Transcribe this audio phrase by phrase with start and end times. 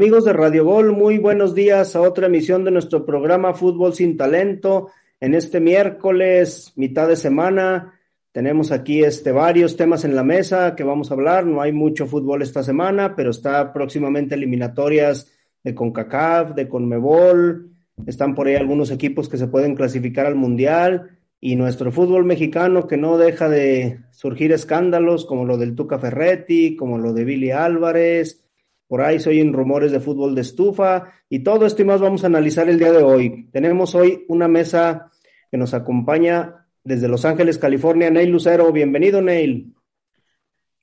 [0.00, 4.16] Amigos de Radio Gol, muy buenos días a otra emisión de nuestro programa Fútbol sin
[4.16, 4.88] Talento.
[5.20, 8.00] En este miércoles, mitad de semana,
[8.32, 11.44] tenemos aquí este, varios temas en la mesa que vamos a hablar.
[11.44, 15.30] No hay mucho fútbol esta semana, pero está próximamente eliminatorias
[15.62, 17.70] de CONCACAF, de CONMEBOL.
[18.06, 21.18] Están por ahí algunos equipos que se pueden clasificar al Mundial.
[21.42, 26.74] Y nuestro fútbol mexicano que no deja de surgir escándalos como lo del Tuca Ferretti,
[26.74, 28.46] como lo de Billy Álvarez,
[28.90, 32.24] por ahí se oyen rumores de fútbol de estufa y todo esto y más vamos
[32.24, 33.48] a analizar el día de hoy.
[33.52, 35.12] Tenemos hoy una mesa
[35.48, 38.72] que nos acompaña desde Los Ángeles, California, Neil Lucero.
[38.72, 39.72] Bienvenido, Neil.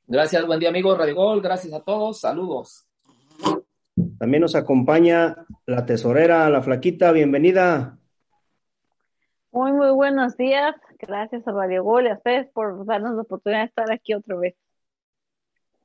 [0.06, 1.42] Gracias, buen día, amigo Radio Gol.
[1.42, 2.22] Gracias a todos.
[2.22, 2.88] Saludos.
[4.18, 7.12] También nos acompaña la tesorera, la flaquita.
[7.12, 7.98] Bienvenida.
[9.52, 10.76] Muy, muy buenos días.
[10.98, 14.38] Gracias a Radio Gol y a ustedes por darnos la oportunidad de estar aquí otra
[14.38, 14.56] vez.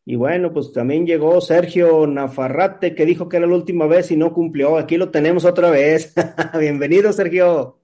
[0.05, 4.17] Y bueno, pues también llegó Sergio Nafarrate, que dijo que era la última vez y
[4.17, 4.77] no cumplió.
[4.77, 6.13] Aquí lo tenemos otra vez.
[6.59, 7.79] Bienvenido, Sergio.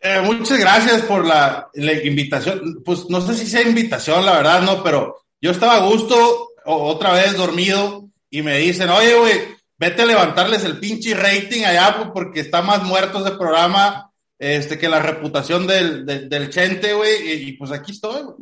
[0.00, 2.82] Eh, muchas gracias por la, invitación.
[2.82, 7.12] Pues no sé si sea invitación, la verdad, no, pero yo estaba a gusto, otra
[7.12, 9.34] vez dormido, y me dicen, oye, güey,
[9.76, 14.78] vete a levantarles el pinche rating allá, pues, porque está más muerto ese programa este,
[14.78, 18.36] que la reputación del, del, Chente, güey, y, y, pues aquí estoy, güey.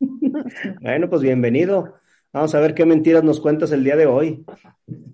[0.80, 1.94] bueno, pues bienvenido.
[2.32, 4.44] Vamos a ver qué mentiras nos cuentas el día de hoy.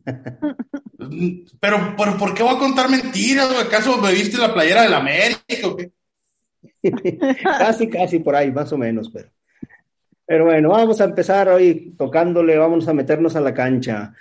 [1.60, 3.48] pero, ¿por qué voy a contar mentiras?
[3.60, 5.68] ¿Acaso me viste la playera de la América
[7.42, 9.30] casi, casi por ahí, más o menos, pero.
[10.26, 14.14] Pero bueno, vamos a empezar hoy tocándole, vamos a meternos a la cancha.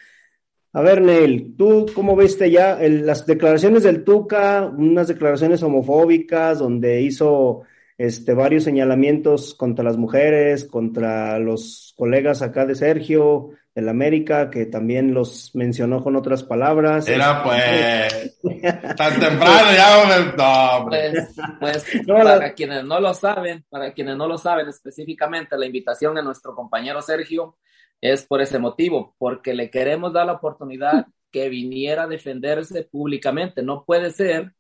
[0.74, 7.02] A ver, Neil, ¿tú cómo viste ya las declaraciones del Tuca, unas declaraciones homofóbicas donde
[7.02, 7.62] hizo
[8.04, 14.66] este, varios señalamientos contra las mujeres, contra los colegas acá de Sergio, del América, que
[14.66, 17.08] también los mencionó con otras palabras.
[17.08, 18.38] Era pues,
[18.98, 24.38] tan temprano ya, no, Pues, pues para quienes no lo saben, para quienes no lo
[24.38, 27.56] saben específicamente, la invitación de nuestro compañero Sergio
[28.02, 33.62] es por ese motivo, porque le queremos dar la oportunidad que viniera a defenderse públicamente.
[33.62, 34.52] No puede ser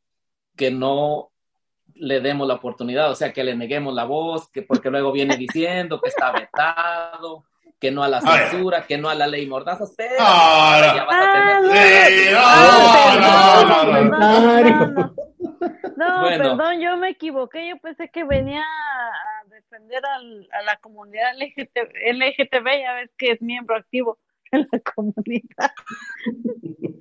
[0.55, 1.32] que no
[1.95, 5.37] le demos la oportunidad, o sea, que le neguemos la voz, que porque luego viene
[5.37, 7.45] diciendo que está vetado,
[7.79, 11.61] que no a la censura, que no a la ley Mordaza, pero ya vas a
[11.61, 12.33] tener...
[15.95, 22.65] No, perdón, yo me equivoqué, yo pensé que venía a defender a la comunidad LGTB,
[22.81, 24.17] ya ves que es miembro activo
[24.51, 25.71] en la comunidad.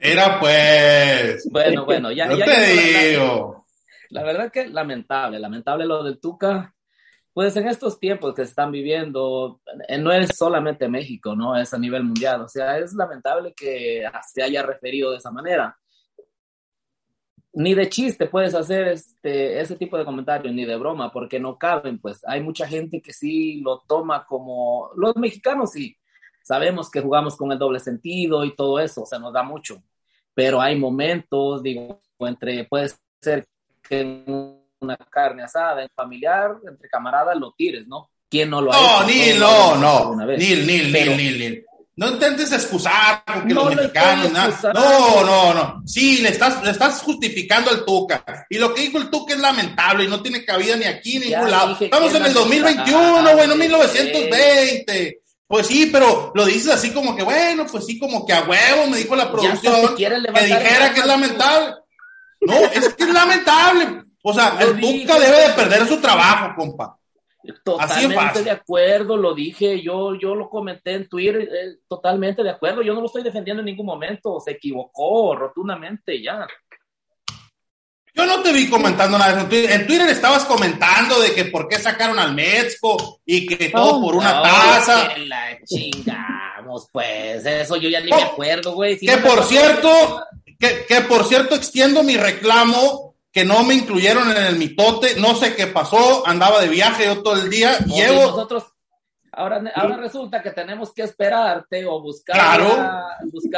[0.00, 1.48] Era pues.
[1.50, 2.32] Bueno, bueno, ya.
[2.34, 3.62] ya te digo
[4.12, 6.74] la verdad que lamentable, lamentable lo del Tuca.
[7.32, 11.56] Pues en estos tiempos que se están viviendo, eh, no es solamente México, ¿no?
[11.56, 12.42] Es a nivel mundial.
[12.42, 15.78] O sea, es lamentable que se haya referido de esa manera.
[17.54, 21.56] Ni de chiste puedes hacer este, ese tipo de comentarios, ni de broma, porque no
[21.58, 25.94] caben, pues hay mucha gente que sí lo toma como, los mexicanos sí,
[26.42, 29.82] sabemos que jugamos con el doble sentido y todo eso, o sea, nos da mucho,
[30.32, 32.88] pero hay momentos, digo, entre, puede
[33.20, 33.46] ser
[33.82, 34.24] que
[34.80, 38.10] una carne asada en familiar, entre camaradas, lo tires, ¿no?
[38.28, 41.66] ¿Quién no lo ha no, Nil, no, no, Nil, Nil, Nil, Nil, Nil.
[41.94, 45.82] No intentes excusar porque los mexicanos, no, no, no.
[45.84, 48.24] Sí, le estás, le estás justificando al Tuca.
[48.48, 51.26] Y lo que dijo el Tuca es lamentable y no tiene cabida ni aquí ni
[51.26, 51.76] en ningún lado.
[51.78, 55.20] Estamos en el 2021, bueno, 1920.
[55.46, 58.86] Pues sí, pero lo dices así como que, bueno, pues sí, como que a huevo
[58.86, 61.74] me dijo la producción que dijera que es lamentable.
[62.42, 64.04] No, es que es lamentable.
[64.22, 66.96] O sea, el Tuca debe de perder su trabajo, compa.
[67.64, 72.82] Totalmente de acuerdo, lo dije, yo, yo lo comenté en Twitter, eh, totalmente de acuerdo,
[72.82, 76.46] yo no lo estoy defendiendo en ningún momento, se equivocó rotundamente ya.
[78.14, 79.70] Yo no te vi comentando nada en Twitter.
[79.72, 84.16] En Twitter estabas comentando de que por qué sacaron al Metzco y que todo por
[84.16, 85.14] una taza.
[85.14, 87.44] Que la chingamos, pues.
[87.46, 88.98] Eso yo ya ni me acuerdo, güey.
[88.98, 90.22] que por cierto,
[90.62, 95.56] que, por cierto, extiendo mi reclamo que no me incluyeron en el mitote, no sé
[95.56, 98.26] qué pasó, andaba de viaje yo todo el día, llevo...
[98.26, 98.64] Nosotros,
[99.32, 102.36] ahora, ahora resulta que tenemos que esperarte o buscar...
[102.36, 102.68] Claro,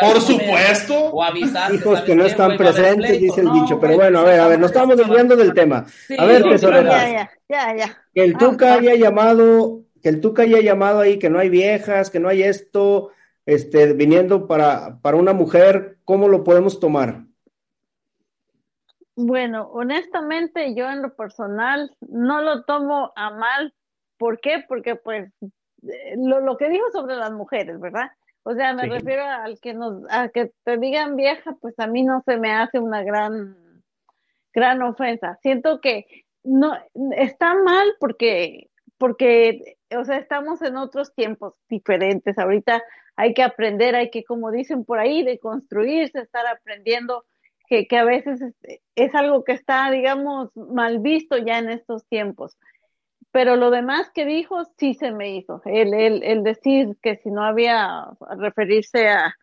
[0.01, 0.95] por supuesto.
[0.95, 1.75] O avisar.
[1.75, 4.71] Hijos que, no están presentes, dice el dicho, pero bueno, a ver, a ver, nos
[4.71, 5.85] estamos desviando del tema.
[6.17, 7.11] a ver, tesorera.
[7.11, 11.19] Ya, ya, ya, Que el Tuca ah, haya llamado, que el Tuca haya llamado ahí,
[11.19, 13.11] que no hay viejas, que no hay esto,
[13.47, 17.25] este, viniendo para, para una mujer, ¿cómo lo podemos tomar?
[19.17, 23.75] Bueno, honestamente yo en lo personal no lo tomo a mal.
[24.19, 24.65] ¿Por qué?
[24.67, 28.11] Porque pues eh, lo, lo que dijo sobre las mujeres, ¿verdad?
[28.43, 32.03] O sea, me refiero al que nos, a que te digan vieja, pues a mí
[32.03, 33.57] no se me hace una gran,
[34.53, 35.39] gran ofensa.
[35.43, 36.07] Siento que
[36.43, 36.75] no,
[37.17, 38.69] está mal porque,
[38.99, 42.39] porque, o sea, estamos en otros tiempos diferentes.
[42.39, 42.83] Ahorita
[43.17, 47.25] hay que aprender, hay que, como dicen por ahí, de construirse, estar aprendiendo,
[47.67, 52.07] que, que a veces es, es algo que está, digamos, mal visto ya en estos
[52.07, 52.57] tiempos
[53.35, 55.61] pero lo demás que dijo sí se me hizo.
[55.65, 58.07] El, el, el decir que si no había
[58.39, 59.35] referirse a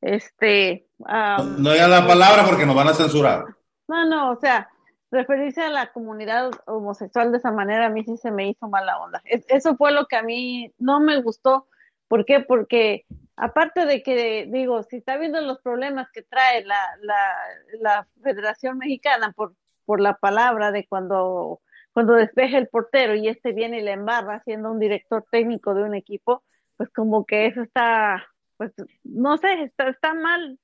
[0.00, 3.46] este a, no, no la palabra porque nos van a censurar.
[3.88, 4.70] No, no, o sea,
[5.10, 9.00] referirse a la comunidad homosexual de esa manera a mí sí se me hizo mala
[9.00, 9.20] onda.
[9.24, 11.66] eso fue lo que a mí no me gustó.
[12.12, 12.40] ¿Por qué?
[12.40, 13.06] Porque
[13.36, 17.34] aparte de que, digo, si está viendo los problemas que trae la, la,
[17.80, 19.54] la Federación Mexicana por,
[19.86, 21.62] por la palabra de cuando
[21.94, 25.84] cuando despeje el portero y este viene y le embarra siendo un director técnico de
[25.84, 26.44] un equipo,
[26.76, 28.22] pues como que eso está,
[28.58, 28.72] pues
[29.04, 30.58] no sé, está, está mal,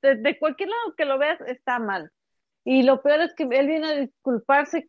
[0.00, 2.12] de, cualquier lado que lo veas está mal.
[2.64, 4.88] Y lo peor es que él viene a disculparse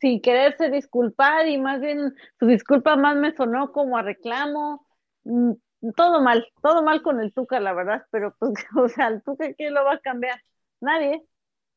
[0.00, 4.85] sin quererse disculpar y más bien su disculpa más me sonó como a reclamo.
[5.26, 5.52] Mm,
[5.96, 9.52] todo mal, todo mal con el Tuca, la verdad, pero pues, o sea, el Tuca,
[9.54, 10.40] ¿quién lo va a cambiar?
[10.80, 11.22] Nadie.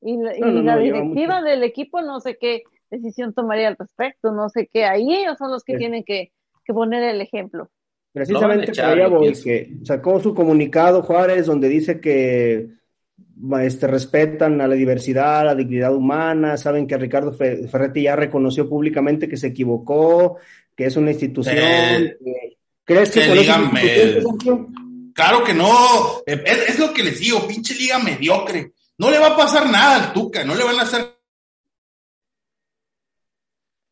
[0.01, 4.85] Y, la directiva del equipo, no sé qué, decisión tomaría al respecto, no sé qué,
[4.85, 6.31] ahí ellos son los que tienen que,
[6.67, 7.67] poner el ejemplo.
[8.13, 12.69] Precisamente que sacó su comunicado Juárez donde dice que
[13.61, 18.69] este, respetan a la diversidad, a la dignidad humana, saben que Ricardo Ferretti ya reconoció
[18.69, 20.37] públicamente que se equivocó,
[20.75, 21.55] que es una institución.
[22.89, 24.23] ¿Crees que,
[25.13, 28.73] Claro que no, es, es, lo que les digo, pinche liga mediocre.
[28.97, 31.19] No le va a pasar nada al Tuca, no le van a hacer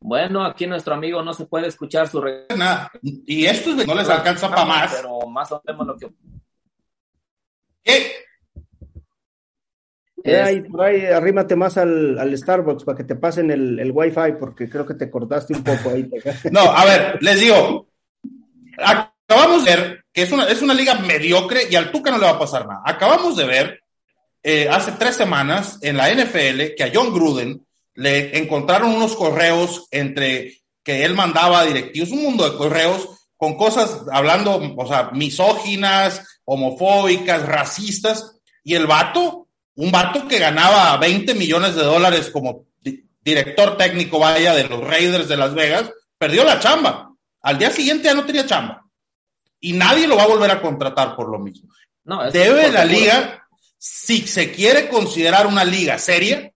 [0.00, 2.20] bueno, aquí nuestro amigo no se puede escuchar su
[2.56, 2.90] Nada.
[3.02, 4.94] Y esto no les alcanza para más.
[4.94, 6.08] Pero más o menos lo que.
[7.82, 8.12] ¿Qué?
[10.24, 14.32] Eh, por ahí arrímate más al, al, Starbucks para que te pasen el, el Wi-Fi,
[14.38, 16.10] porque creo que te cortaste un poco ahí.
[16.50, 17.87] no, a ver, les digo,
[18.78, 22.24] acabamos de ver que es una, es una liga mediocre y al Tuca no le
[22.24, 22.82] va a pasar nada.
[22.84, 23.80] Acabamos de ver
[24.42, 29.88] eh, hace tres semanas en la NFL que a John Gruden le encontraron unos correos
[29.90, 36.40] entre que él mandaba directivos, un mundo de correos con cosas hablando, o sea, misóginas,
[36.44, 42.66] homofóbicas, racistas, y el vato, un vato que ganaba 20 millones de dólares como
[43.20, 47.07] director técnico, vaya, de los Raiders de Las Vegas, perdió la chamba.
[47.42, 48.84] Al día siguiente ya no tenía chamba.
[49.60, 51.70] Y nadie lo va a volver a contratar por lo mismo.
[52.04, 53.46] No, Debe la liga,
[53.76, 56.52] si se quiere considerar una liga seria,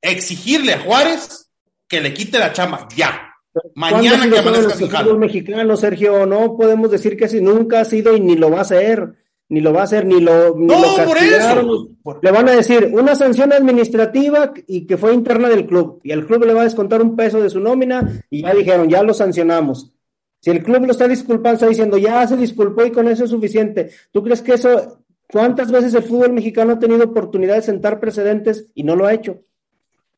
[0.00, 1.50] exigirle a Juárez
[1.88, 3.34] que le quite la chamba ya.
[3.74, 8.36] Mañana que amanezca mexicano, Sergio, no podemos decir que si nunca ha sido y ni
[8.36, 9.14] lo va a hacer,
[9.48, 11.88] ni lo va a hacer, ni lo, ni no, Por eso.
[12.20, 16.26] Le van a decir una sanción administrativa y que fue interna del club, y el
[16.26, 19.14] club le va a descontar un peso de su nómina, y ya dijeron, ya lo
[19.14, 19.92] sancionamos.
[20.40, 23.30] Si el club lo está disculpando, está diciendo, ya se disculpó y con eso es
[23.30, 23.90] suficiente.
[24.12, 28.66] ¿Tú crees que eso, cuántas veces el fútbol mexicano ha tenido oportunidad de sentar precedentes
[28.74, 29.42] y no lo ha hecho?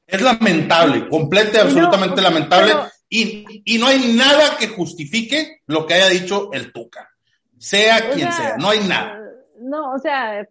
[0.06, 2.72] Es lamentable, completa y absolutamente lamentable.
[3.10, 7.08] Y, y, no hay nada que justifique lo que haya dicho el Tuca,
[7.56, 9.18] sea quien sea, no hay nada.
[9.68, 10.48] No, o sea,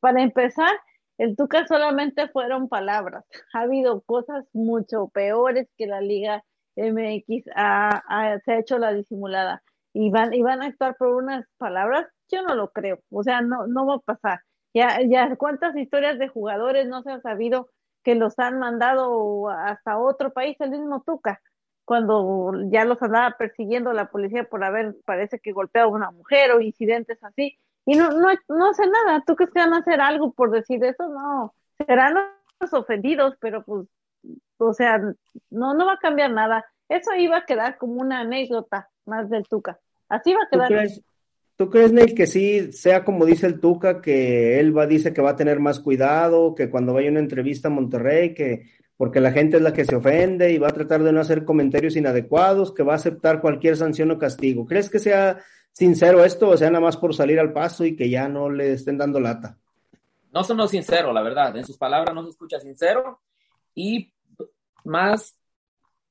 [0.00, 0.70] para empezar,
[1.18, 3.24] el Tuca solamente fueron palabras.
[3.54, 6.44] Ha habido cosas mucho peores que la Liga
[6.76, 9.62] MX ha, se ha hecho la disimulada.
[9.92, 13.00] Y van, y van a actuar por unas palabras, yo no lo creo.
[13.10, 14.40] O sea, no, no va a pasar.
[14.74, 17.70] Ya, ya cuántas historias de jugadores no se han sabido
[18.04, 21.40] que los han mandado hasta otro país, el mismo Tuca,
[21.84, 26.52] cuando ya los andaba persiguiendo la policía por haber, parece que golpeado a una mujer
[26.52, 29.24] o incidentes así, y no, no, no hace nada.
[29.26, 31.08] ¿Tú crees que van a hacer algo por decir eso?
[31.08, 32.16] No, serán
[32.60, 33.86] los ofendidos, pero pues,
[34.58, 34.98] o sea,
[35.48, 36.66] no, no va a cambiar nada.
[36.90, 39.78] Eso iba a quedar como una anécdota más del Tuca.
[40.10, 40.88] Así va a quedar.
[41.56, 45.22] ¿Tú crees, Neil, que sí sea como dice el Tuca, que él va, dice que
[45.22, 48.66] va a tener más cuidado, que cuando vaya a una entrevista a Monterrey, que
[48.98, 51.44] porque la gente es la que se ofende y va a tratar de no hacer
[51.44, 54.66] comentarios inadecuados, que va a aceptar cualquier sanción o castigo?
[54.66, 55.38] ¿Crees que sea
[55.72, 58.72] sincero esto o sea nada más por salir al paso y que ya no le
[58.72, 59.56] estén dando lata?
[60.32, 61.56] No sonó sincero, la verdad.
[61.56, 63.20] En sus palabras no se escucha sincero
[63.72, 64.12] y
[64.84, 65.38] más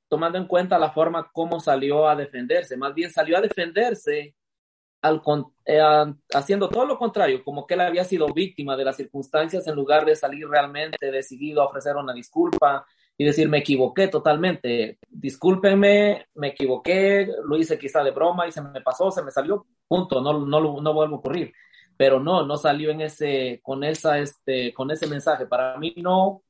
[0.07, 2.77] tomando en cuenta la forma como salió a defenderse.
[2.77, 4.33] Más bien salió a defenderse
[5.01, 5.21] al,
[5.65, 5.81] eh,
[6.33, 10.05] haciendo todo lo contrario, como que él había sido víctima de las circunstancias en lugar
[10.05, 12.85] de salir realmente decidido a ofrecer una disculpa,
[13.17, 18.61] y decir, me equivoqué totalmente, discúlpenme, me equivoqué, lo hice quizá de broma y se
[18.61, 21.51] me pasó, se me salió, punto, no, no, no vuelvo a ocurrir.
[21.97, 25.47] Pero no, no salió en ese, con esa, este, con ese mensaje.
[25.47, 26.43] Para mí no,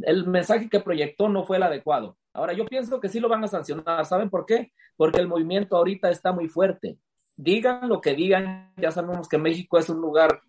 [0.00, 2.16] el mensaje que proyectó no fue el adecuado.
[2.32, 4.06] Ahora, yo pienso que sí lo van a sancionar.
[4.06, 4.72] ¿Saben por qué?
[4.96, 6.96] Porque el movimiento ahorita está muy fuerte.
[7.36, 10.40] Digan lo que digan, ya sabemos que México es un lugar,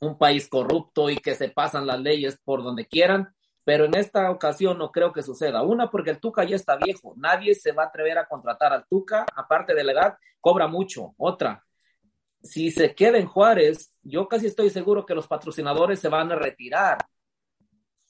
[0.00, 3.34] un país corrupto y que se pasan las leyes por donde quieran,
[3.64, 5.62] pero en esta ocasión no creo que suceda.
[5.62, 8.86] Una, porque el Tuca ya está viejo, nadie se va a atrever a contratar al
[8.86, 11.14] Tuca, aparte de la edad, cobra mucho.
[11.18, 11.64] Otra,
[12.42, 16.36] si se queda en Juárez, yo casi estoy seguro que los patrocinadores se van a
[16.36, 16.98] retirar.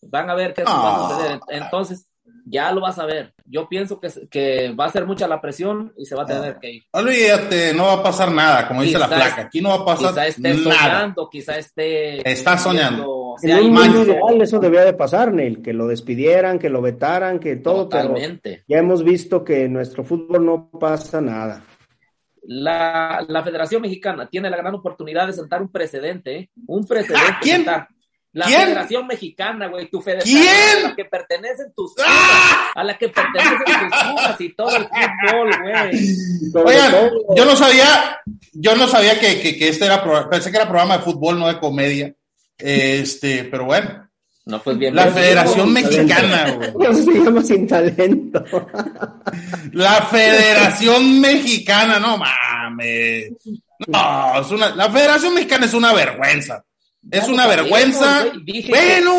[0.03, 1.41] Van a ver qué va a suceder.
[1.49, 2.08] Entonces,
[2.51, 3.35] ya lo vas a ver.
[3.45, 6.59] Yo pienso que, que, va a ser mucha la presión y se va a tener
[6.59, 6.83] que ir.
[6.93, 9.43] Olvídate, no va a pasar nada, como dice la placa.
[9.43, 12.31] Aquí no va a pasar quizá esté soñando, quizá esté.
[12.31, 13.37] Está soñando.
[13.43, 17.39] en un mundo ideal eso debía de pasar, Neil, que lo despidieran, que lo vetaran,
[17.39, 17.89] que todo.
[17.89, 18.65] Totalmente.
[18.67, 21.63] ya hemos visto que en nuestro fútbol no pasa nada.
[22.43, 26.51] La, la Federación Mexicana tiene la gran oportunidad de sentar un precedente, ¿eh?
[26.67, 27.31] un precedente.
[27.31, 27.67] ¿A quién?
[28.33, 32.73] La Federación Mexicana, güey, tu federación a la que pertenecen tus ¡Ah!
[32.75, 36.67] a la que pertenecen tus pumas y todo el fútbol, güey.
[36.67, 38.21] Oigan, yo no sabía,
[38.53, 41.49] yo no sabía que, que, que, este era, pensé que era programa de fútbol, no
[41.49, 42.15] de comedia.
[42.59, 44.09] Este, pero bueno.
[44.45, 44.95] No, pues bien.
[44.95, 46.95] La Federación Mexicana, güey.
[46.95, 48.45] se llama sin talento.
[49.73, 53.33] La Federación Mexicana, no mames.
[53.87, 56.65] No, es una, la Federación Mexicana es una vergüenza.
[57.11, 58.27] Es una vergüenza.
[58.69, 59.19] bueno,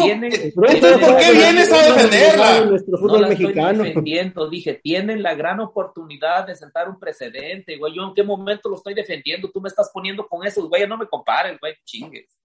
[0.56, 2.66] ¿por qué vienes a defenderla?
[2.66, 3.84] Nuestro fútbol mexicano.
[3.84, 7.96] defendiendo, dije, tienen la gran oportunidad de sentar un precedente, güey.
[7.96, 10.98] Yo en qué momento lo estoy defendiendo, tú me estás poniendo con esos, güey, no
[10.98, 12.38] me compares, güey, chingues.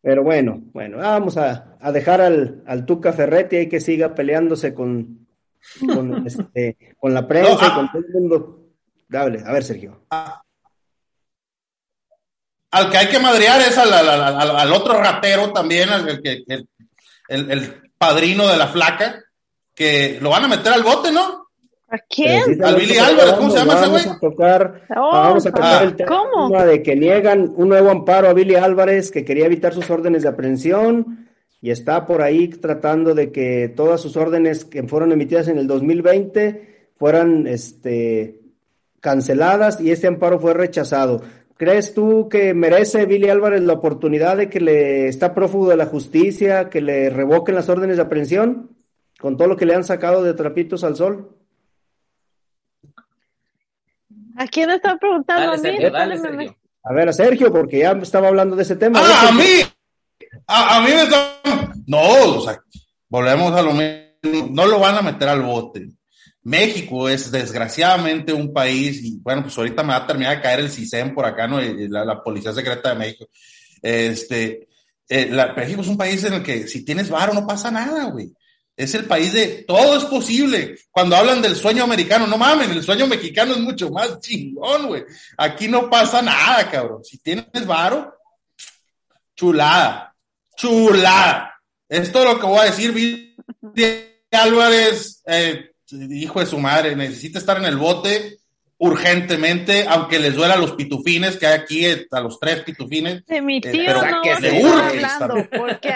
[0.00, 4.74] Pero bueno, bueno, vamos a, a dejar al, al, Tuca Ferretti ahí que siga peleándose
[4.74, 5.26] con,
[5.80, 7.90] con, este, con la prensa y con ah.
[7.92, 8.60] todo el mundo.
[9.08, 10.04] Dale, a ver, Sergio.
[10.10, 10.43] Ah,
[12.74, 16.44] al que hay que madrear es al, otro ratero también, al, que,
[17.28, 19.22] el, padrino de la flaca,
[19.74, 21.46] que lo van a meter al bote, ¿no?
[21.88, 22.62] ¿A quién?
[22.64, 24.04] al Billy Álvarez, ¿cómo se llama ese güey?
[24.04, 28.28] Vamos a tocar, oh, vamos a tocar el tema de que niegan un nuevo amparo
[28.28, 31.28] a Billy Álvarez que quería evitar sus órdenes de aprehensión
[31.60, 35.68] y está por ahí tratando de que todas sus órdenes que fueron emitidas en el
[35.68, 38.40] 2020 fueran este,
[39.00, 41.22] canceladas y este amparo fue rechazado.
[41.56, 45.86] ¿Crees tú que merece Billy Álvarez la oportunidad de que le está prófugo de la
[45.86, 48.70] justicia, que le revoquen las órdenes de aprehensión
[49.20, 51.36] con todo lo que le han sacado de trapitos al sol?
[54.36, 55.52] ¿A quién está preguntando?
[55.52, 55.56] a,
[56.32, 56.48] mí?
[56.82, 59.00] a ver, a Sergio, porque ya estaba hablando de ese tema.
[59.00, 59.62] Ah, a mí.
[60.48, 61.40] A, mí me está...
[61.86, 62.00] No,
[62.36, 62.60] o sea,
[63.08, 64.48] volvemos a lo mismo.
[64.50, 65.88] No lo van a meter al bote.
[66.44, 70.60] México es desgraciadamente un país, y bueno, pues ahorita me va a terminar de caer
[70.60, 71.58] el CISEN por acá, ¿no?
[71.60, 73.26] La, Policía Secreta de México.
[73.82, 74.68] Este,
[75.08, 78.30] eh, México es un país en el que si tienes varo no pasa nada, güey.
[78.76, 80.76] Es el país de todo es posible.
[80.90, 85.04] Cuando hablan del sueño americano, no mames, el sueño mexicano es mucho más chingón, güey.
[85.38, 87.04] Aquí no pasa nada, cabrón.
[87.04, 88.14] Si tienes varo,
[89.36, 90.14] chulada,
[90.56, 91.54] chulada.
[91.88, 93.36] Esto es lo que voy a decir,
[94.32, 95.73] Álvarez, eh,
[96.10, 98.38] hijo de su madre, necesita estar en el bote
[98.78, 103.24] urgentemente, aunque les duela a los pitufines que hay aquí, eh, a los tres pitufines.
[103.26, 105.94] De mi eh, tío no vas a estar hablando, porque,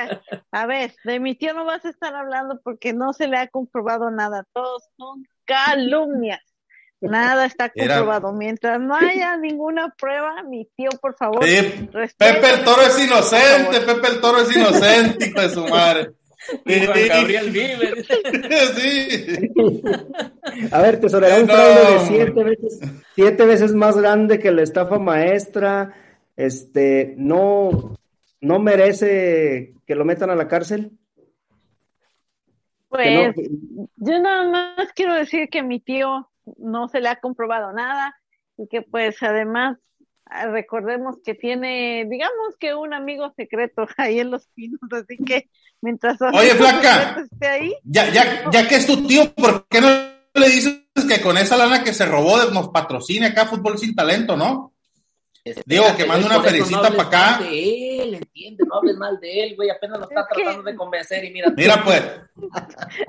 [0.53, 3.49] a ver, de mi tío no vas a estar hablando porque no se le ha
[3.49, 6.41] comprobado nada, todos son calumnias.
[7.01, 8.33] Nada está comprobado.
[8.33, 11.41] Mientras no haya ninguna prueba, mi tío, por favor.
[11.41, 16.11] Pepe el Toro es inocente, Pepe el Toro es inocente, hijo de su madre.
[16.65, 18.05] Gabriel vive.
[18.77, 19.51] sí.
[20.71, 22.81] A ver, tesorero, un fraude de siete veces,
[23.15, 25.95] siete veces más grande que la estafa maestra.
[26.37, 27.97] Este, no,
[28.41, 30.93] no merece que lo metan a la cárcel.
[32.89, 33.35] Pues,
[33.97, 38.17] yo nada más quiero decir que mi tío no se le ha comprobado nada
[38.57, 39.79] y que pues además
[40.53, 45.49] recordemos que tiene, digamos que un amigo secreto ahí en los pinos, así que
[45.81, 47.25] mientras Oye, flaca,
[47.85, 49.89] Ya, ya, ya que es tu tío, ¿por qué no
[50.35, 54.37] le dices que con esa lana que se robó nos patrocine acá Fútbol Sin Talento,
[54.37, 54.75] no?
[55.65, 57.39] Digo, que mande una felicita para acá.
[57.39, 61.25] de él, entiende, no hables mal de él, güey, apenas lo está tratando de convencer
[61.25, 61.51] y mira.
[61.57, 62.03] Mira, pues,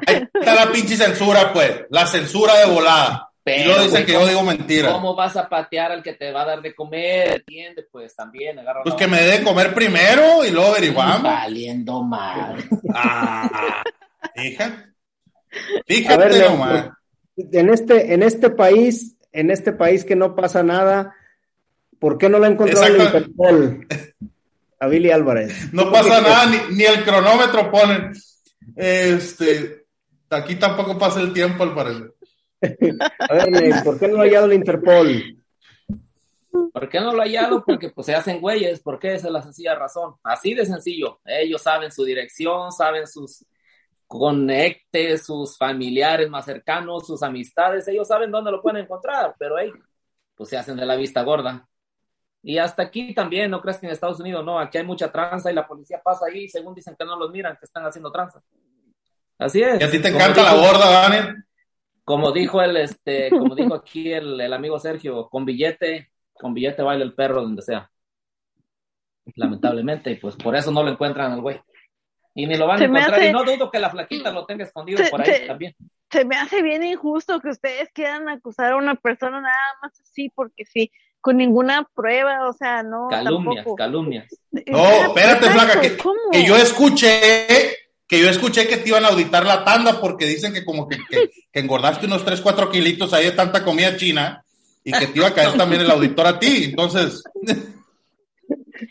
[0.08, 3.29] ahí está la pinche censura, pues, la censura de volada.
[3.56, 4.92] Pero, yo dicen que yo digo mentira.
[4.92, 7.38] ¿Cómo vas a patear al que te va a dar de comer?
[7.38, 7.88] ¿Entiendes?
[7.92, 8.84] Pues también agarra.
[8.84, 11.24] Pues que me dé de comer primero y luego averiguamos.
[11.24, 12.64] Valiendo mal.
[12.94, 13.84] Ah,
[14.36, 14.90] Fíjate.
[15.88, 16.92] Fíjate
[17.52, 21.16] En este, en este país, en este país que no pasa nada,
[21.98, 23.88] ¿por qué no lo ha encontrado el Interpol?
[24.80, 25.74] A Billy Álvarez.
[25.74, 28.14] No pasa nada, ni, el cronómetro ponen.
[28.76, 29.86] Este,
[30.30, 32.14] aquí tampoco pasa el tiempo, al parecer.
[33.20, 35.44] A ver, ¿por qué no lo ha hallado el Interpol?
[36.74, 37.64] ¿Por qué no lo ha hallado?
[37.66, 40.16] Porque pues se hacen güeyes, porque esa es la sencilla razón.
[40.24, 41.20] Así de sencillo.
[41.26, 43.46] Ellos saben su dirección, saben sus
[44.10, 49.72] conectes, sus familiares más cercanos, sus amistades, ellos saben dónde lo pueden encontrar, pero ahí
[50.34, 51.68] pues se hacen de la vista gorda.
[52.42, 55.52] Y hasta aquí también, no crees que en Estados Unidos no, aquí hay mucha tranza
[55.52, 58.42] y la policía pasa ahí según dicen que no los miran, que están haciendo tranza.
[59.38, 59.80] Así es.
[59.80, 61.46] ¿Y a ti te encanta la gorda, Daniel?
[62.10, 66.82] Como dijo el, este, como dijo aquí el, el amigo Sergio, con billete, con billete
[66.82, 67.88] baila el perro donde sea.
[69.36, 71.62] Lamentablemente, pues por eso no lo encuentran al güey.
[72.34, 73.24] Y ni lo van a encontrar.
[73.24, 75.76] Y no dudo que la flaquita lo tenga escondido por ahí también.
[76.10, 80.32] Se me hace bien injusto que ustedes quieran acusar a una persona nada más así,
[80.34, 83.10] porque sí, con ninguna prueba, o sea, no.
[83.12, 84.28] Calumnias, calumnias.
[84.52, 85.96] No, espérate, flaca, que,
[86.32, 87.76] que, yo escuché,
[88.10, 90.98] que yo escuché que te iban a auditar la tanda porque dicen que como que,
[91.08, 94.44] que, engordaste unos 3, 4 kilitos ahí de tanta comida china
[94.84, 97.22] y que te iba a caer también el auditor a ti, entonces.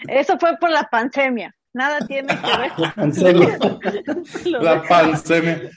[0.06, 1.52] Eso fue por la pandemia.
[1.72, 2.72] Nada tiene que ver.
[4.46, 5.70] La pandemia.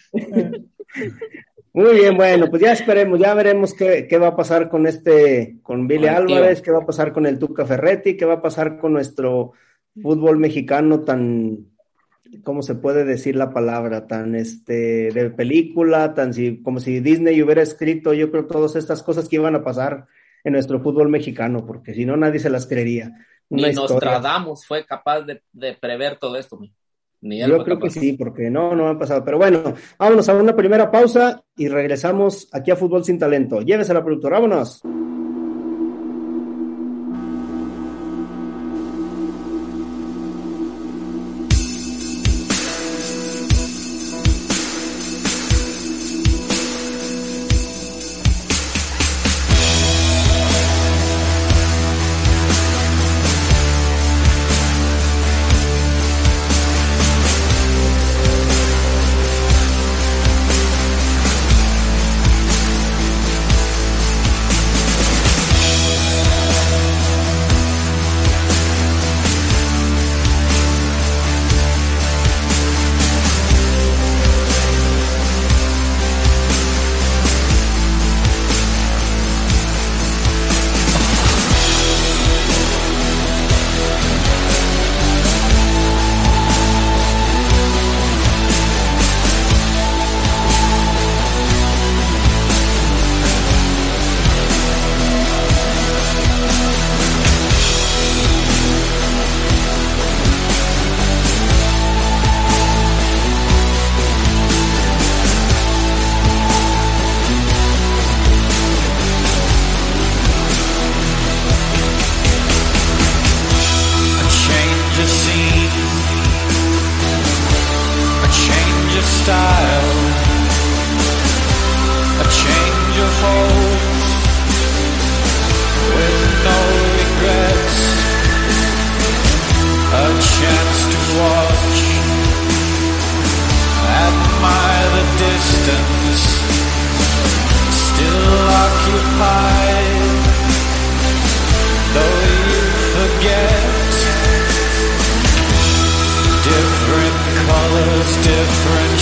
[1.74, 5.58] Muy bien, bueno, pues ya esperemos, ya veremos qué, qué va a pasar con este,
[5.64, 8.78] con Billy Álvarez, qué va a pasar con el Tuca Ferretti, qué va a pasar
[8.78, 9.54] con nuestro
[10.00, 11.71] fútbol mexicano tan,
[12.44, 14.08] ¿cómo se puede decir la palabra?
[14.08, 19.04] Tan este, de película, tan si, como si Disney hubiera escrito, yo creo, todas estas
[19.04, 20.08] cosas que iban a pasar
[20.44, 23.14] en nuestro fútbol mexicano, porque si no, nadie se las creería.
[23.50, 26.60] Ni Nostradamus fue capaz de, prever todo esto.
[27.22, 29.24] Ni Yo creo que sí, porque no, no ha pasado.
[29.24, 33.62] Pero bueno, vámonos a una primera pausa y regresamos aquí a Fútbol Sin Talento.
[33.62, 34.82] Llévese a la productora, vámonos.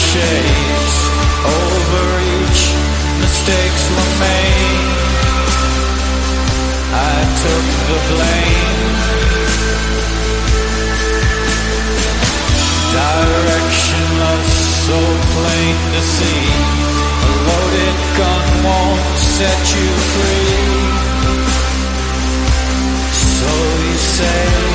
[0.09, 0.97] shades
[1.45, 2.63] over each
[3.21, 4.89] mistakes were made.
[7.13, 8.89] I took the blame.
[12.97, 14.53] Directionless,
[14.87, 14.97] so
[15.33, 16.45] plain to see.
[17.27, 19.05] A loaded gun won't
[19.37, 20.69] set you free.
[23.29, 23.51] So
[23.85, 24.69] you say.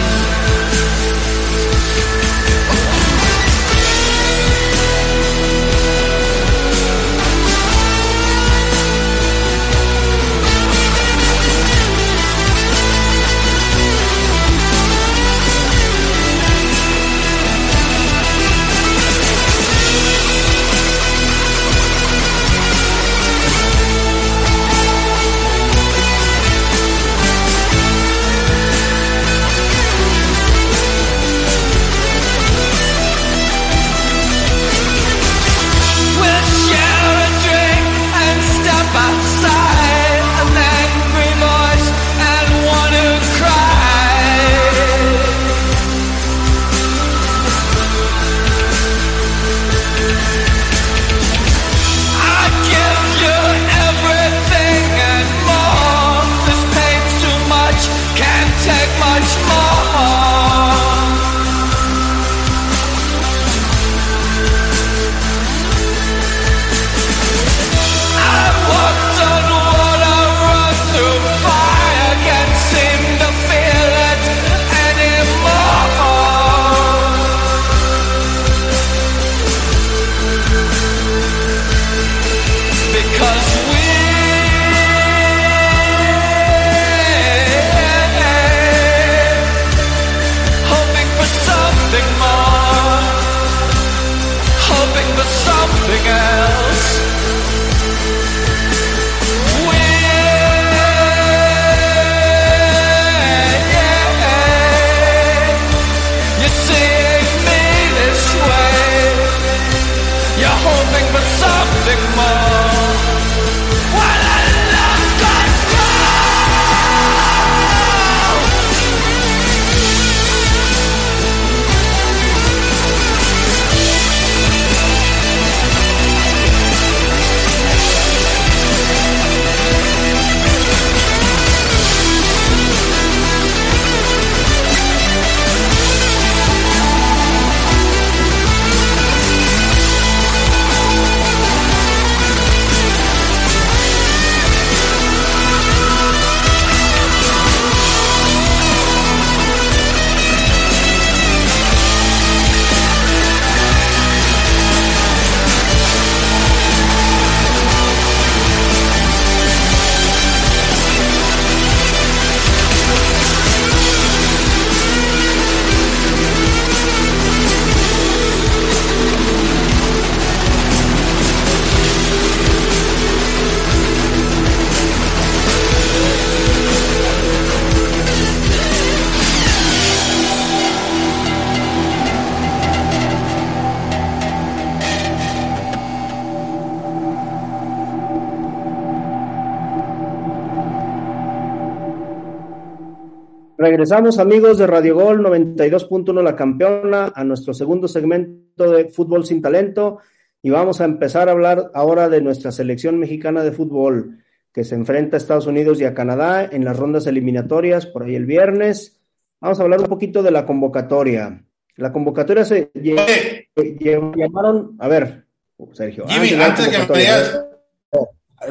[193.64, 199.40] Regresamos amigos de Radio Gol 92.1 La Campeona a nuestro segundo segmento de Fútbol sin
[199.40, 200.00] Talento
[200.42, 204.18] y vamos a empezar a hablar ahora de nuestra selección mexicana de fútbol
[204.52, 208.14] que se enfrenta a Estados Unidos y a Canadá en las rondas eliminatorias por ahí
[208.14, 209.00] el viernes.
[209.40, 211.42] Vamos a hablar un poquito de la convocatoria.
[211.76, 215.24] La convocatoria se llamaron, a ver,
[215.72, 216.04] Sergio.
[216.06, 217.46] Jimmy, antes, de que me digas,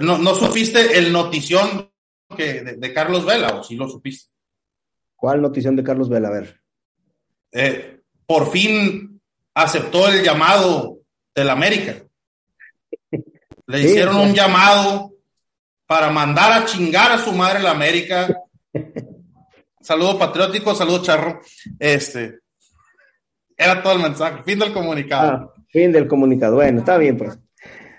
[0.02, 1.88] ¿no, ¿no supiste el notición
[2.36, 4.33] que de, de Carlos Vela o sí lo supiste?
[5.24, 6.28] ¿Cuál notición de Carlos Vela?
[6.28, 6.60] A ver.
[7.54, 9.22] Eh, por fin
[9.54, 11.00] aceptó el llamado
[11.34, 11.96] del América.
[13.68, 15.14] Le hicieron un llamado
[15.88, 18.38] para mandar a chingar a su madre la América.
[19.80, 21.40] Saludo patriótico, saludo charro.
[21.80, 22.40] Este
[23.56, 24.44] era todo el mensaje.
[24.44, 25.32] Fin del comunicado.
[25.32, 26.56] Ah, fin del comunicado.
[26.56, 27.40] Bueno, está bien, pues.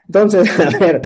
[0.05, 1.01] Entonces, a ver,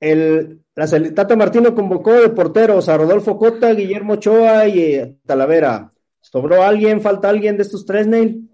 [0.00, 5.90] el, la Tata Martino convocó de porteros a Rodolfo Cota, Guillermo Ochoa y eh, Talavera.
[6.20, 7.00] ¿Sobró alguien?
[7.00, 8.50] ¿Falta alguien de estos tres, Neil?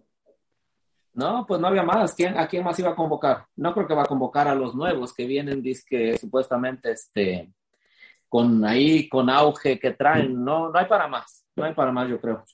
[1.14, 2.14] No, pues no había más.
[2.14, 3.46] ¿Quién, ¿A quién más iba a convocar?
[3.56, 7.50] No creo que va a convocar a los nuevos que vienen, que supuestamente este,
[8.28, 10.44] con ahí, con auge que traen.
[10.44, 11.44] No, no hay para más.
[11.56, 12.44] No hay para más, yo creo.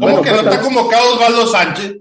[0.00, 1.96] ¿Cómo que no está convocado Osvaldo Sánchez?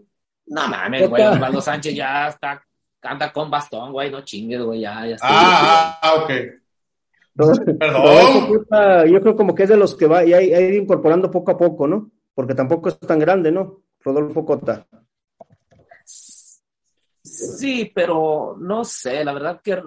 [0.46, 1.22] No mames, güey.
[1.22, 2.64] Osvaldo Sánchez ya está,
[3.02, 4.10] anda con bastón, güey.
[4.10, 4.80] No chingues, güey.
[4.80, 5.28] Ya, ya está.
[5.30, 6.32] Ah, ah, ok.
[7.80, 9.08] Perdón.
[9.10, 11.58] yo creo como que es de los que va y hay, ir incorporando poco a
[11.58, 12.12] poco, ¿no?
[12.34, 13.82] Porque tampoco es tan grande, ¿no?
[14.02, 14.86] Rodolfo Cota.
[16.04, 19.82] Sí, pero no sé, la verdad que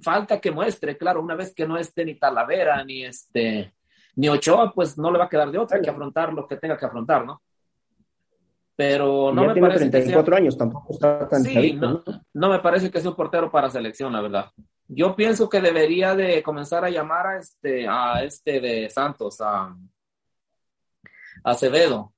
[0.00, 3.74] falta que muestre, claro, una vez que no esté ni Talavera, ni este,
[4.16, 6.76] ni Ochoa, pues no le va a quedar de otra que afrontar lo que tenga
[6.76, 7.42] que afrontar, ¿no?
[8.76, 12.04] Pero no me tiene parece 34 años, tampoco está tan sí, ¿no?
[12.32, 12.48] ¿no?
[12.48, 14.46] me parece que sea un portero para selección, la verdad.
[14.88, 19.76] Yo pienso que debería de comenzar a llamar a este, a este de Santos, a,
[21.44, 22.14] Acevedo,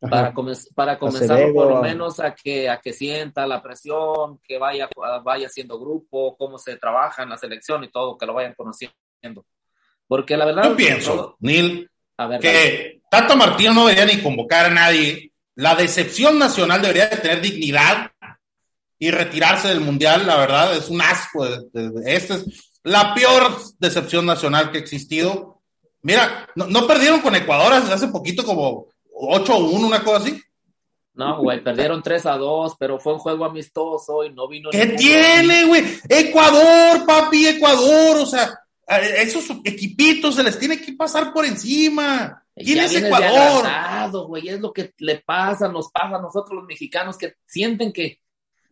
[0.00, 0.34] para,
[0.74, 4.88] para comenzar por lo menos a que, a que sienta la presión, que vaya,
[5.22, 9.46] vaya haciendo grupo, cómo se trabaja en la selección y todo, que lo vayan conociendo.
[10.06, 10.64] Porque la verdad...
[10.64, 11.90] Yo pienso, Neil,
[12.40, 15.32] que Tato Martino no debería ni convocar a nadie.
[15.54, 18.12] La decepción nacional debería de tener dignidad
[18.98, 21.46] y retirarse del mundial, la verdad, es un asco.
[22.04, 25.62] Esta es la peor decepción nacional que ha existido.
[26.02, 30.40] Mira, no, perdieron con Ecuador hace poquito como 8-1, una cosa así.
[31.14, 34.70] No, güey, perdieron 3 a 2, pero fue un juego amistoso y no vino.
[34.70, 35.82] ¿Qué tiene, güey?
[36.08, 38.56] Ecuador, papi, Ecuador, o sea,
[39.16, 42.44] esos equipitos se les tiene que pasar por encima.
[42.54, 43.66] ¿Quién es Ecuador?
[44.28, 48.20] güey, es lo que le pasa, nos pasa a nosotros los mexicanos que sienten que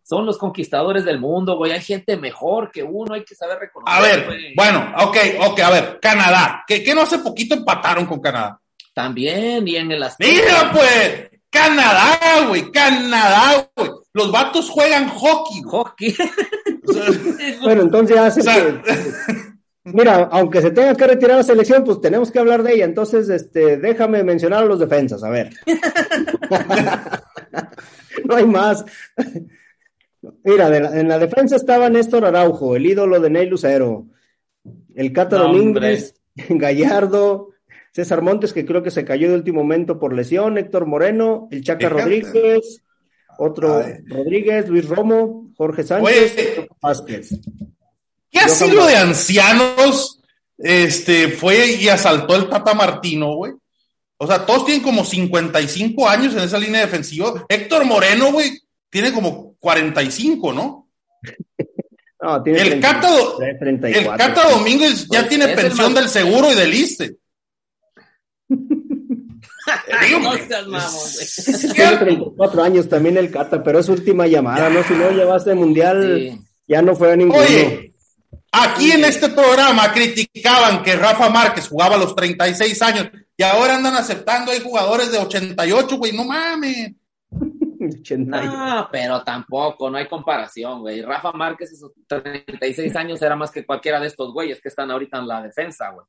[0.07, 1.73] son los conquistadores del mundo, güey.
[1.73, 3.93] Hay gente mejor que uno, hay que saber reconocer.
[3.93, 5.17] A ver, bueno, ok,
[5.49, 6.63] ok, a ver, Canadá.
[6.65, 8.61] ¿Qué, no hace poquito empataron con Canadá?
[8.95, 13.91] También, y en el Mira, pues, Canadá, güey, Canadá, güey.
[14.13, 15.63] Los vatos juegan hockey.
[15.65, 16.17] Hockey.
[17.63, 18.43] bueno, entonces hace
[19.83, 22.85] Mira, aunque se tenga que retirar la selección, pues tenemos que hablar de ella.
[22.85, 25.51] Entonces, este, déjame mencionar a los defensas, a ver.
[28.25, 28.85] no hay más.
[30.45, 34.07] Mira, en la defensa estaba Néstor Araujo, el ídolo de Ney Lucero,
[34.95, 36.15] el Cata Domínguez,
[36.49, 37.51] Gallardo,
[37.93, 41.63] César Montes, que creo que se cayó de último momento por lesión, Héctor Moreno, el
[41.63, 42.83] Chaca Rodríguez,
[43.39, 47.31] otro Rodríguez, Luis Romo, Jorge Sánchez, Vázquez.
[48.31, 50.21] ¿Qué asilo de ancianos
[50.59, 53.53] este, fue y asaltó el Tata Martino, güey?
[54.19, 57.45] O sea, todos tienen como 55 años en esa línea defensiva.
[57.49, 58.61] Héctor Moreno, güey,
[58.91, 60.89] tiene como 45, ¿no?
[62.21, 63.09] no tiene el, Cata,
[63.61, 67.17] el Cata Domínguez ya pues, tiene pensión del seguro y del ISTE.
[70.07, 70.21] Digo,
[71.75, 74.83] tiene 34 años también el Cata, pero es última llamada, ¿no?
[74.85, 77.37] Si no llevaste mundial, ya no fue a ningún.
[77.37, 77.93] Oye,
[78.53, 83.77] aquí en este programa criticaban que Rafa Márquez jugaba a los 36 años y ahora
[83.77, 86.93] andan aceptando hay jugadores de 88, güey, no mames.
[88.19, 91.03] No, pero tampoco, no hay comparación, güey.
[91.03, 94.91] Rafa Márquez a sus 36 años era más que cualquiera de estos güeyes que están
[94.91, 96.07] ahorita en la defensa, güey.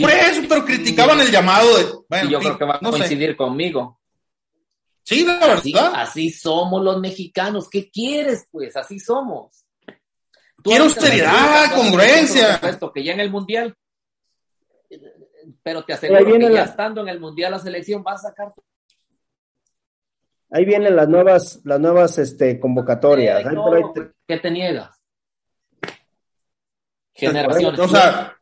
[0.00, 1.84] Por eso, pero criticaban el llamado de.
[2.08, 4.00] Bueno, yo creo que va a coincidir conmigo.
[5.04, 5.92] Sí, la verdad.
[5.94, 7.68] Así, somos los mexicanos.
[7.68, 8.76] ¿Qué quieres, pues?
[8.76, 9.64] Así somos.
[10.62, 12.56] Quiero austeridad, congruencia.
[12.56, 13.76] Esto que ya en el mundial.
[15.62, 18.52] Pero te aseguro que ya estando en el mundial la selección va a sacar
[20.52, 23.42] Ahí vienen las nuevas, las nuevas este, convocatorias.
[24.26, 24.90] ¿Qué te niegas?
[27.14, 27.80] Generaciones.
[27.80, 28.36] O sea,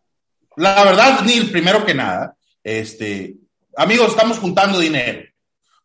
[0.56, 3.36] la verdad, Neil, primero que nada, Este,
[3.76, 5.22] amigos, estamos juntando dinero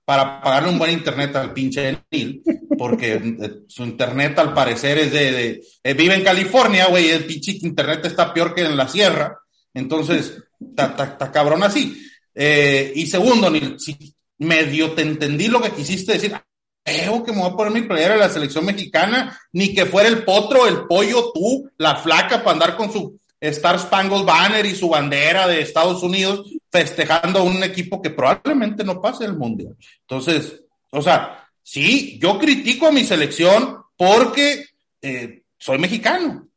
[0.04, 2.42] para pagarle un buen internet al pinche Neil,
[2.78, 7.58] porque eh, su internet al parecer es de, eh, vive en California, güey, el pinche
[7.62, 9.40] internet está peor que en la sierra,
[9.74, 12.02] entonces, está cabrón así.
[12.34, 16.36] Eh, y segundo, Neil, si medio te entendí lo que quisiste decir,
[16.84, 20.08] creo que me voy a poner mi playera de la selección mexicana, ni que fuera
[20.08, 24.76] el potro, el pollo, tú, la flaca para andar con su Star Spangled Banner y
[24.76, 29.76] su bandera de Estados Unidos festejando a un equipo que probablemente no pase el mundial.
[30.02, 34.66] Entonces, o sea, sí, yo critico a mi selección porque
[35.02, 36.48] eh, soy mexicano.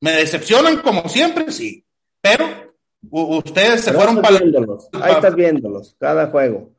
[0.00, 1.84] Me decepcionan como siempre, sí,
[2.20, 2.74] pero
[3.10, 4.38] ustedes se fueron para...
[4.38, 6.73] Ahí estás viéndolos, cada juego.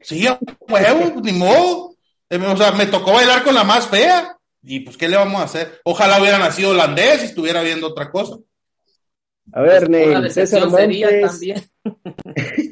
[0.00, 1.96] Sí, a juego, ni modo.
[2.28, 4.36] Eh, o sea, me tocó bailar con la más fea.
[4.62, 5.80] Y pues, ¿qué le vamos a hacer?
[5.84, 8.36] Ojalá hubiera nacido holandés y estuviera viendo otra cosa.
[9.52, 11.40] A ver, pues, César Montes.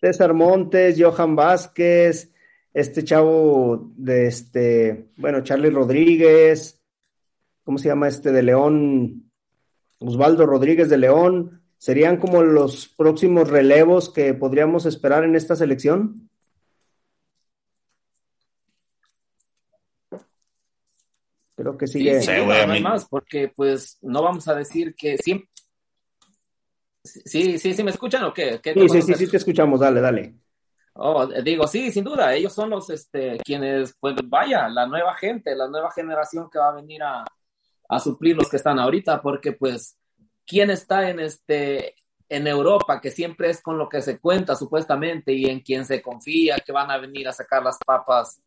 [0.00, 2.30] César Montes, Johan Vázquez,
[2.74, 6.78] este chavo de este, bueno, Charlie Rodríguez,
[7.62, 9.30] ¿cómo se llama este de León?
[10.00, 16.30] Osvaldo Rodríguez de León, ¿serían como los próximos relevos que podríamos esperar en esta selección?
[21.54, 22.22] Creo que sigue.
[22.22, 25.50] Sí, sí, más, porque pues no vamos a decir que siempre.
[27.04, 28.62] Sí, sí, sí, ¿me escuchan o qué?
[28.64, 30.34] sí, sí, sí, sí, te escuchamos, dale, dale.
[30.94, 35.54] Oh, digo, sí, sin duda, ellos son los este, quienes, pues vaya, la nueva gente,
[35.54, 37.26] la nueva generación que va a venir a,
[37.90, 39.98] a suplir los que están ahorita, porque pues,
[40.46, 41.94] ¿quién está en este,
[42.28, 46.02] en Europa, que siempre es con lo que se cuenta supuestamente y en quien se
[46.02, 48.40] confía que van a venir a sacar las papas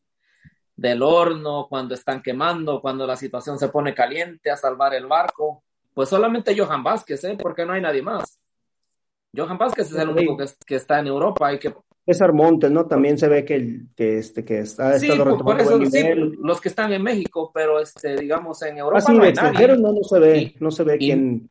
[0.75, 5.63] del horno, cuando están quemando, cuando la situación se pone caliente, a salvar el barco.
[5.93, 7.38] Pues solamente Johan Vázquez, ¿eh?
[7.41, 8.39] porque no hay nadie más.
[9.36, 11.73] Johan Vázquez es el único que, está en Europa y que
[12.05, 12.86] César Montes, ¿no?
[12.86, 16.03] También se ve que, que, este, que está, sí, por eso, sí,
[16.41, 19.67] los que están en México, pero este, digamos en Europa ah, no hay nadie.
[19.75, 21.49] No, no se ve, no se ve quién.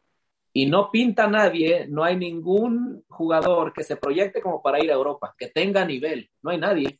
[0.56, 4.94] Y no pinta nadie, no hay ningún jugador que se proyecte como para ir a
[4.94, 6.98] Europa, que tenga nivel, no hay nadie.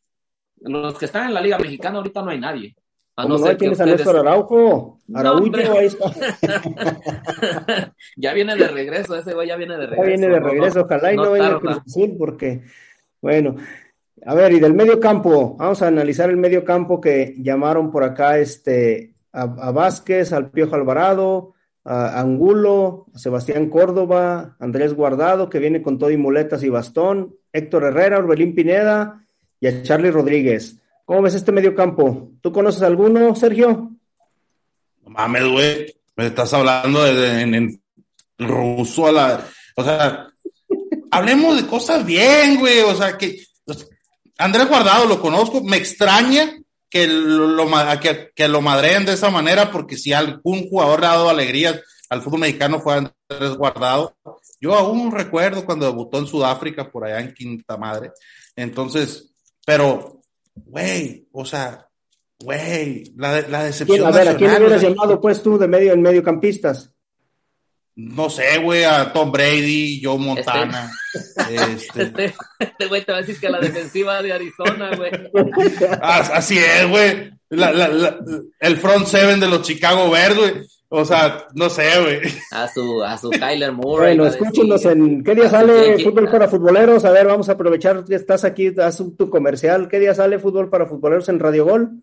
[0.61, 2.77] Los que están en la Liga Mexicana ahorita no hay nadie.
[3.16, 6.12] A no, ser tienes a Néstor Araujo, Araujo, ahí está.
[8.19, 10.03] ya viene de regreso, ese güey ya viene de regreso.
[10.03, 11.83] Ya viene de regreso, ojalá y no, venga a Cruz
[12.19, 12.61] porque,
[13.23, 13.57] bueno,
[14.27, 18.05] a ver, y del medio campo, vamos a analizar el medio campo que llamaron por
[18.05, 21.56] acá este, a, a Vázquez, al Piojo Alvarado,
[21.88, 27.37] a Angulo, a Sebastián Córdoba, Andrés Guardado, que viene con todo y muletas y bastón,
[27.53, 29.25] Héctor Herrera, Orbelín Pineda,
[29.61, 30.79] y a Charlie Rodríguez.
[31.05, 32.33] ¿Cómo ves este medio campo?
[32.40, 33.92] ¿Tú conoces alguno, Sergio?
[35.05, 35.96] No mames, güey.
[36.16, 37.81] Me estás hablando de, en,
[38.38, 39.46] ruso a la.
[39.77, 40.27] O sea,
[41.12, 42.81] hablemos de cosas bien, güey.
[42.81, 43.38] O sea, que.
[44.38, 45.62] Andrés Guardado lo conozco.
[45.62, 46.53] Me extraña
[46.96, 47.66] que lo,
[48.00, 51.80] que, que lo madreen de esa manera, porque si algún jugador le ha dado alegrías
[52.09, 54.16] al fútbol mexicano fue Andrés Guardado.
[54.61, 58.12] Yo aún recuerdo cuando debutó en Sudáfrica, por allá en Quinta Madre.
[58.54, 59.35] Entonces,
[59.66, 60.22] pero,
[60.54, 61.87] güey, o sea,
[62.38, 64.06] güey, la, la decepción.
[64.06, 66.92] a ver, ¿a quién hubieras llamado pues tú de medio en mediocampistas?
[67.96, 70.92] No sé, güey, a Tom Brady, Joe Montana.
[71.14, 75.11] Este, este, este güey te va a decir que la defensiva de Arizona, güey.
[76.02, 77.32] Así es, güey.
[77.48, 78.18] La, la,
[78.61, 80.52] el front seven de los Chicago Bears, güey.
[80.88, 82.20] O sea, no sé, güey.
[82.52, 84.09] A su, a su Tyler Moore.
[84.09, 87.04] Bueno, escúchenos en qué día sale Fútbol para Futboleros.
[87.06, 89.88] A ver, vamos a aprovechar que estás aquí, haz tu comercial.
[89.88, 92.02] ¿Qué día sale Fútbol para Futboleros en Radio Gol?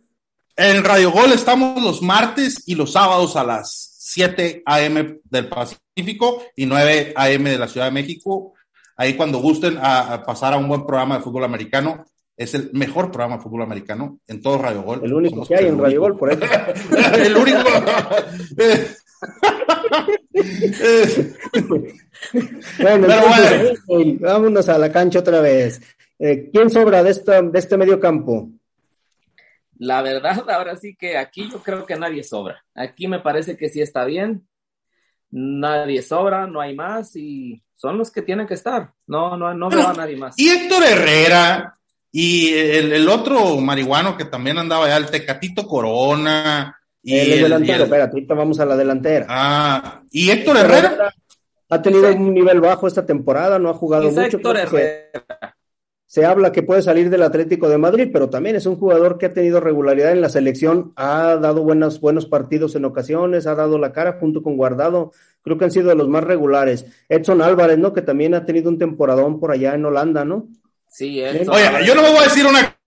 [0.56, 5.20] En Radio Gol estamos los martes y los sábados a las 7 a.m.
[5.24, 7.50] del Pacífico y 9 a.m.
[7.50, 8.54] de la Ciudad de México.
[8.96, 13.12] Ahí cuando gusten a pasar a un buen programa de fútbol americano, es el mejor
[13.12, 15.02] programa de fútbol americano en todo Radio Gol.
[15.04, 16.42] El único que hay en Radio Gol, por eso.
[17.18, 17.60] el único.
[22.82, 24.20] bueno, bueno.
[24.20, 25.82] vámonos a la cancha otra vez.
[26.20, 28.50] Eh, ¿Quién sobra de, esta, de este medio campo?
[29.78, 32.64] La verdad, ahora sí que aquí yo creo que nadie sobra.
[32.76, 34.48] Aquí me parece que sí está bien.
[35.32, 38.92] Nadie sobra, no hay más y son los que tienen que estar.
[39.08, 40.36] No, no, no veo a nadie más.
[40.38, 41.78] Y Héctor Herrera,
[42.12, 46.80] y el, otro marihuano que también andaba allá, el Tecatito Corona.
[47.02, 49.26] Y el, delantero, espérate, ahorita vamos a la delantera.
[49.28, 51.14] Ah, y Héctor Herrera.
[51.70, 54.22] Ha tenido un nivel bajo esta temporada, no ha jugado mucho.
[54.22, 55.53] Héctor Herrera.
[56.14, 59.26] Se habla que puede salir del Atlético de Madrid, pero también es un jugador que
[59.26, 63.80] ha tenido regularidad en la selección, ha dado buenos, buenos partidos en ocasiones, ha dado
[63.80, 66.86] la cara junto con Guardado, creo que han sido de los más regulares.
[67.10, 67.94] Edson Álvarez, ¿no?
[67.94, 70.50] Que también ha tenido un temporadón por allá en Holanda, ¿no?
[70.88, 72.78] Sí, Edson Oye, yo no me voy a decir una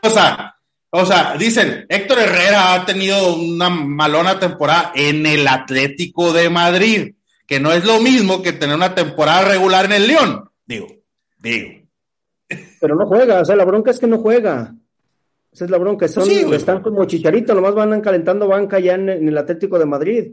[0.00, 0.56] cosa,
[0.90, 7.14] o sea, dicen, Héctor Herrera ha tenido una malona temporada en el Atlético de Madrid,
[7.44, 10.86] que no es lo mismo que tener una temporada regular en el León, digo,
[11.40, 11.87] digo.
[12.80, 14.74] Pero no juega, o sea, la bronca es que no juega.
[15.52, 19.38] Esa es la bronca, son, están como chicharito, nomás van calentando banca ya en, el
[19.38, 20.32] Atlético de Madrid.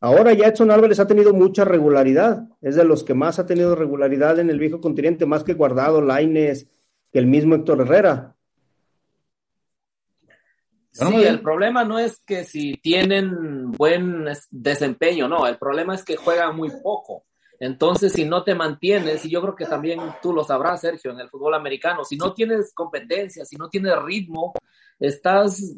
[0.00, 3.74] Ahora ya Edson Álvarez ha tenido mucha regularidad, es de los que más ha tenido
[3.74, 6.68] regularidad en el viejo continente, más que Guardado, Laines,
[7.12, 8.36] que el mismo Héctor Herrera.
[10.90, 16.16] Sí, el problema no es que si tienen buen desempeño, no, el problema es que
[16.16, 17.24] juegan muy poco.
[17.58, 21.20] Entonces, si no te mantienes, y yo creo que también tú lo sabrás, Sergio, en
[21.20, 24.52] el fútbol americano, si no tienes competencia, si no tienes ritmo,
[24.98, 25.74] estás,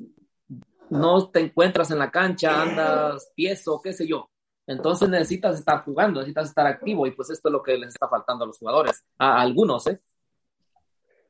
[0.90, 4.28] no te encuentras en la cancha, andas piezo, qué sé yo.
[4.66, 8.08] Entonces necesitas estar jugando, necesitas estar activo, y pues esto es lo que les está
[8.08, 10.00] faltando a los jugadores, a algunos, ¿eh?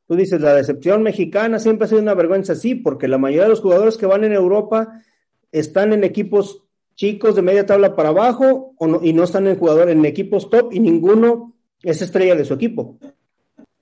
[0.09, 3.51] Tú dices, la decepción mexicana siempre ha sido una vergüenza, sí, porque la mayoría de
[3.51, 5.03] los jugadores que van en Europa
[5.53, 6.65] están en equipos
[6.99, 10.81] chicos de media tabla para abajo y no están en jugador en equipos top y
[10.81, 12.99] ninguno es estrella de su equipo.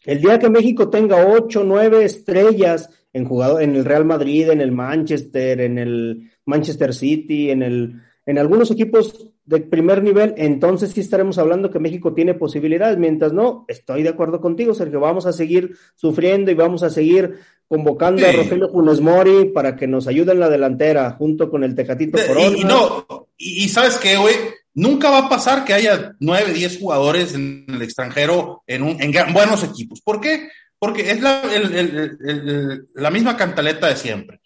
[0.05, 4.61] El día que México tenga ocho, nueve estrellas en jugador, en el Real Madrid, en
[4.61, 10.91] el Manchester, en el Manchester City, en el, en algunos equipos de primer nivel, entonces
[10.91, 12.99] sí estaremos hablando que México tiene posibilidades.
[12.99, 17.39] Mientras no, estoy de acuerdo contigo, Sergio, vamos a seguir sufriendo y vamos a seguir
[17.69, 21.77] convocando a Rogelio Funes Mori para que nos ayude en la delantera junto con el
[21.77, 22.59] Tecatito Corona.
[22.59, 24.35] Y, no, y, sabes qué, güey,
[24.75, 29.33] nunca va a pasar que haya nueve, diez jugadores en el extranjero en, un, en
[29.33, 30.01] buenos equipos.
[30.01, 30.49] ¿Por qué?
[30.77, 31.43] Porque es la,
[32.95, 34.41] la misma cantaleta de siempre.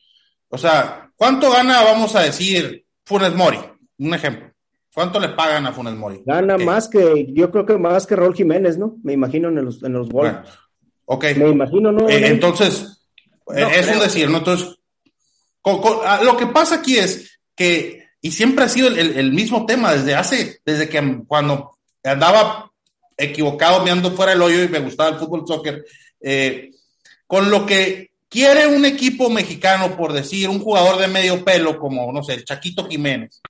[0.51, 3.59] O sea, ¿cuánto gana, vamos a decir, Funes Mori?
[3.99, 4.50] Un ejemplo.
[4.93, 6.23] ¿Cuánto le pagan a Funes Mori?
[6.25, 8.97] Gana más que, yo creo que más que Raúl Jiménez, ¿no?
[9.05, 10.35] Me imagino en los, en los goles.
[11.05, 11.25] ok.
[11.37, 12.09] Me imagino, ¿no?
[12.09, 13.07] Eh, entonces,
[13.55, 14.39] es un decir, ¿no?
[14.39, 14.79] Entonces,
[16.05, 20.15] ah, lo que pasa aquí es que, y siempre ha sido el, mismo tema desde
[20.15, 22.71] hace, desde que cuando andaba
[23.17, 25.85] equivocado, me ando fuera del hoyo y me gustaba el fútbol soccer,
[26.21, 26.71] eh,
[27.27, 32.13] con lo que quiere un equipo mexicano, por decir, un jugador de medio pelo como,
[32.13, 33.41] no sé, el Chaquito Jiménez,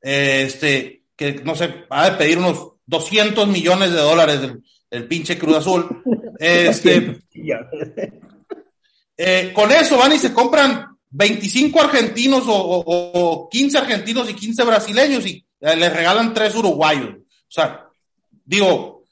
[0.00, 5.38] este, que, no sé, va a pedir unos 200 millones de dólares del, del pinche
[5.38, 6.02] Cruz Azul.
[6.42, 7.18] Este,
[9.14, 15.26] eh, con eso van y se compran 25 argentinos o, 15 argentinos y 15 brasileños
[15.26, 17.10] y eh, les regalan tres uruguayos.
[17.18, 17.86] O sea,
[18.42, 19.04] digo,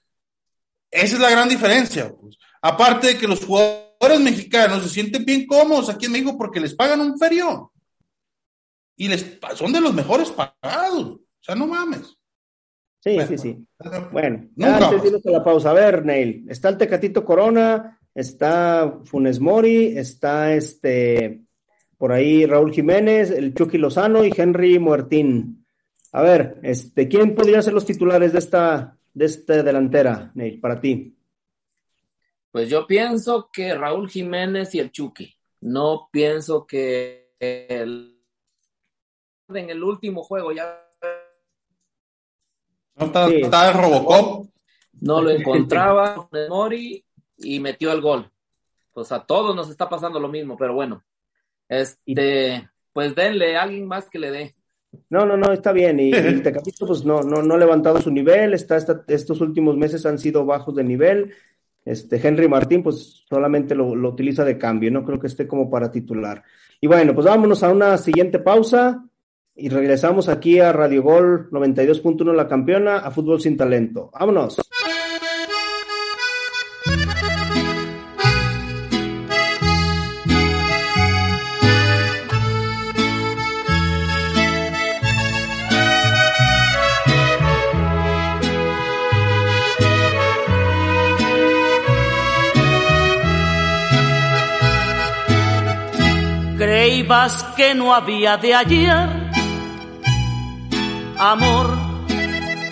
[0.91, 2.11] esa es la gran diferencia.
[2.19, 2.39] Pues.
[2.63, 6.75] Aparte de que los jugadores mexicanos se sienten bien cómodos aquí en México porque les
[6.75, 7.73] pagan un ferio.
[8.99, 11.05] Y les son de los mejores pagados.
[11.05, 12.19] O sea, no mames.
[13.01, 13.67] Sí, sí, sí.
[14.13, 15.71] Bueno, antes de la pausa.
[15.71, 21.43] A ver, Neil, está el Tecatito Corona, está Funes Mori, está este
[21.97, 25.65] por ahí Raúl Jiménez, el Chucky Lozano y Henry Muertín.
[26.13, 30.81] A ver, este, ¿quién podría ser los titulares de esta, de esta delantera, Neil, para
[30.81, 31.17] ti?
[32.51, 35.35] Pues yo pienso que Raúl Jiménez y el Chucky.
[35.61, 38.18] No pienso que el,
[39.57, 40.85] en el último juego ya.
[42.97, 44.47] No está, Robocop.
[45.01, 47.05] No lo encontraba Mori
[47.39, 48.31] y metió el gol.
[48.93, 51.05] Pues a todos nos está pasando lo mismo, pero bueno.
[51.69, 54.55] Este, pues denle a alguien más que le dé.
[55.11, 56.01] No, no, no, está bien.
[56.01, 58.55] Y el Tecatito, pues no, no, no ha levantado su nivel.
[58.55, 61.33] Está, estos últimos meses han sido bajos de nivel.
[61.85, 64.91] Este, Henry Martín, pues solamente lo, lo, utiliza de cambio.
[64.91, 66.43] No creo que esté como para titular.
[66.81, 69.08] Y bueno, pues vámonos a una siguiente pausa
[69.59, 74.11] y regresamos aquí a Radio Gol 92.1 La Campeona, a Fútbol Sin Talento.
[74.13, 74.57] Vámonos.
[96.57, 99.18] Creíbas que no había de ayer
[101.19, 101.67] amor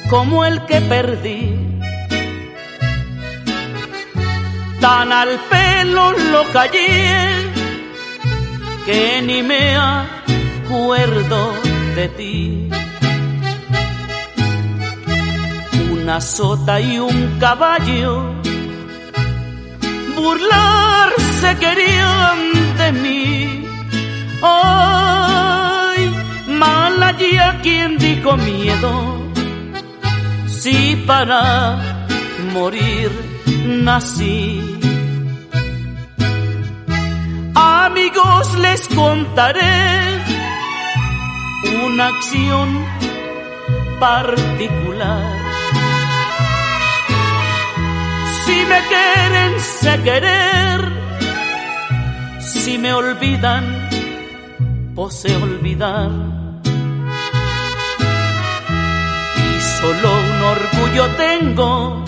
[0.08, 1.54] como el que perdí.
[4.80, 7.26] Tan al pelo lo callé
[8.84, 11.52] que ni me acuerdo
[11.96, 12.68] de ti.
[15.92, 18.32] Una sota y un caballo
[20.16, 22.55] burlarse querían
[27.32, 28.92] ya quien dijo miedo,
[30.46, 31.78] si para
[32.52, 33.10] morir
[33.66, 34.60] nací.
[37.54, 40.22] Amigos les contaré
[41.84, 42.84] una acción
[43.98, 45.46] particular
[48.46, 50.80] si me quieren, sé querer.
[52.38, 53.64] Si me olvidan,
[54.94, 56.35] pose olvidar.
[59.80, 62.04] Solo un orgullo tengo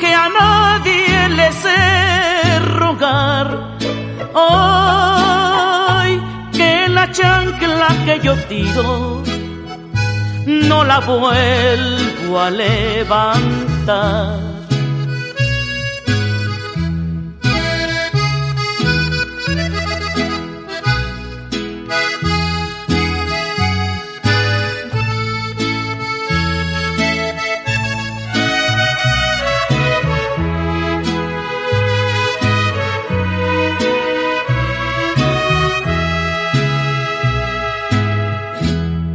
[0.00, 3.46] que a nadie le sé rogar.
[4.34, 6.20] Ay,
[6.52, 9.22] que la chancla que yo tiro
[10.46, 14.49] no la vuelvo a levantar.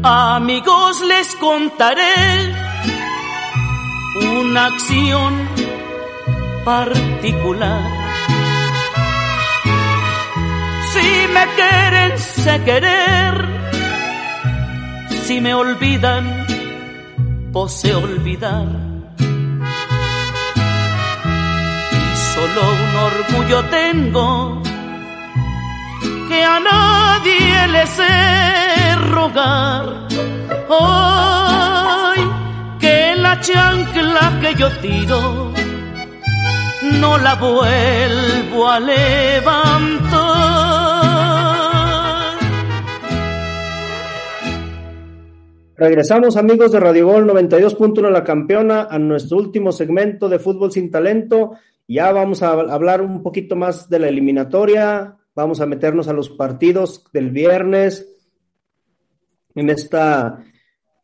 [0.07, 2.53] Amigos les contaré
[4.39, 5.33] una acción
[6.63, 7.81] particular.
[10.91, 13.33] Si me quieren, sé querer.
[15.23, 16.45] Si me olvidan,
[17.51, 18.67] pose olvidar.
[21.91, 24.61] Y solo un orgullo tengo
[26.29, 28.44] que a nadie le sé
[34.57, 35.51] yo tiro
[37.01, 40.15] no la vuelvo a levantar.
[45.77, 50.89] Regresamos amigos de Radio Gol 92.1 La Campeona a nuestro último segmento de Fútbol sin
[50.89, 51.57] Talento.
[51.87, 56.29] Ya vamos a hablar un poquito más de la eliminatoria, Vamos a meternos a los
[56.29, 58.07] partidos del viernes
[59.53, 60.45] en esta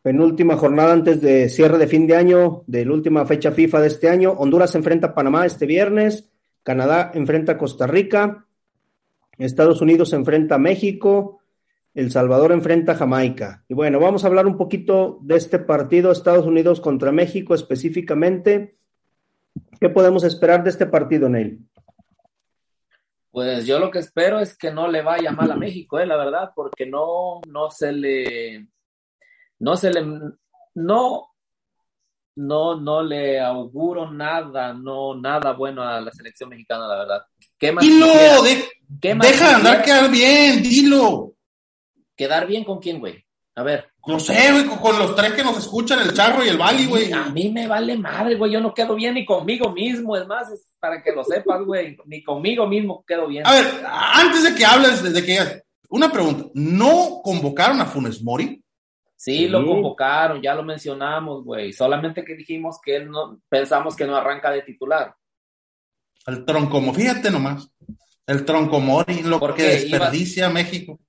[0.01, 3.87] penúltima jornada antes de cierre de fin de año, de la última fecha FIFA de
[3.87, 4.31] este año.
[4.31, 6.29] Honduras enfrenta a Panamá este viernes,
[6.63, 8.45] Canadá enfrenta a Costa Rica,
[9.37, 11.41] Estados Unidos enfrenta a México,
[11.93, 13.63] El Salvador enfrenta a Jamaica.
[13.67, 18.75] Y bueno, vamos a hablar un poquito de este partido, Estados Unidos contra México específicamente.
[19.79, 21.67] ¿Qué podemos esperar de este partido, Neil?
[23.31, 26.17] Pues yo lo que espero es que no le vaya mal a México, eh, la
[26.17, 28.67] verdad, porque no, no se le,
[29.61, 30.03] no se le,
[30.75, 31.27] no,
[32.35, 37.21] no, no le auguro nada, no, nada bueno a la selección mexicana, la verdad.
[37.59, 38.07] ¿Qué más dilo,
[38.89, 41.33] deja de andar quedar bien, dilo.
[42.15, 43.23] ¿Quedar bien con quién, güey?
[43.55, 43.87] A ver.
[44.07, 47.11] No sé, güey, con los tres que nos escuchan, el charro y el bali, güey.
[47.11, 48.51] A mí me vale madre, güey.
[48.51, 50.17] Yo no quedo bien ni conmigo mismo.
[50.17, 51.95] Es más, es para que lo sepas, güey.
[52.05, 53.45] Ni conmigo mismo quedo bien.
[53.45, 56.45] A ver, antes de que hables, de que una pregunta.
[56.55, 58.63] ¿No convocaron a Funes Mori?
[59.23, 61.71] Sí, lo convocaron, ya lo mencionamos, güey.
[61.71, 65.13] Solamente que dijimos que él no, pensamos que no arranca de titular.
[66.25, 67.71] El tronco, fíjate nomás.
[68.25, 70.99] El tronco Mori, lo que desperdicia México.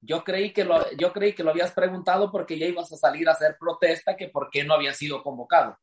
[0.00, 3.28] Yo creí, que lo, yo creí que lo habías preguntado porque ya ibas a salir
[3.28, 5.78] a hacer protesta que por qué no había sido convocado.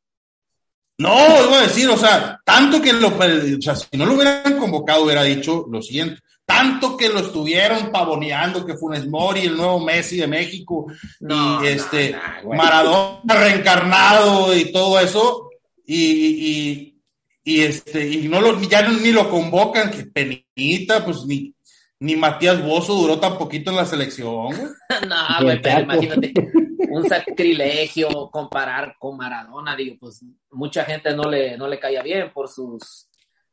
[0.97, 4.59] No, iba a decir, o sea, tanto que lo, o sea, si no lo hubieran
[4.59, 6.21] convocado, hubiera dicho lo siguiente,
[6.57, 10.87] tanto que lo estuvieron pavoneando que Funes Mori, el nuevo Messi de México,
[11.19, 15.49] y este Maradona reencarnado y todo eso,
[15.85, 16.95] y,
[17.43, 21.53] y, este, y no lo, ya ni lo convocan, que penita, pues ni,
[21.99, 24.49] ni Matías Bozo duró tan poquito en la selección.
[25.07, 26.33] no, güey, pero imagínate,
[26.89, 32.33] un sacrilegio comparar con Maradona, digo, pues mucha gente no le, no le caía bien
[32.33, 33.06] por sus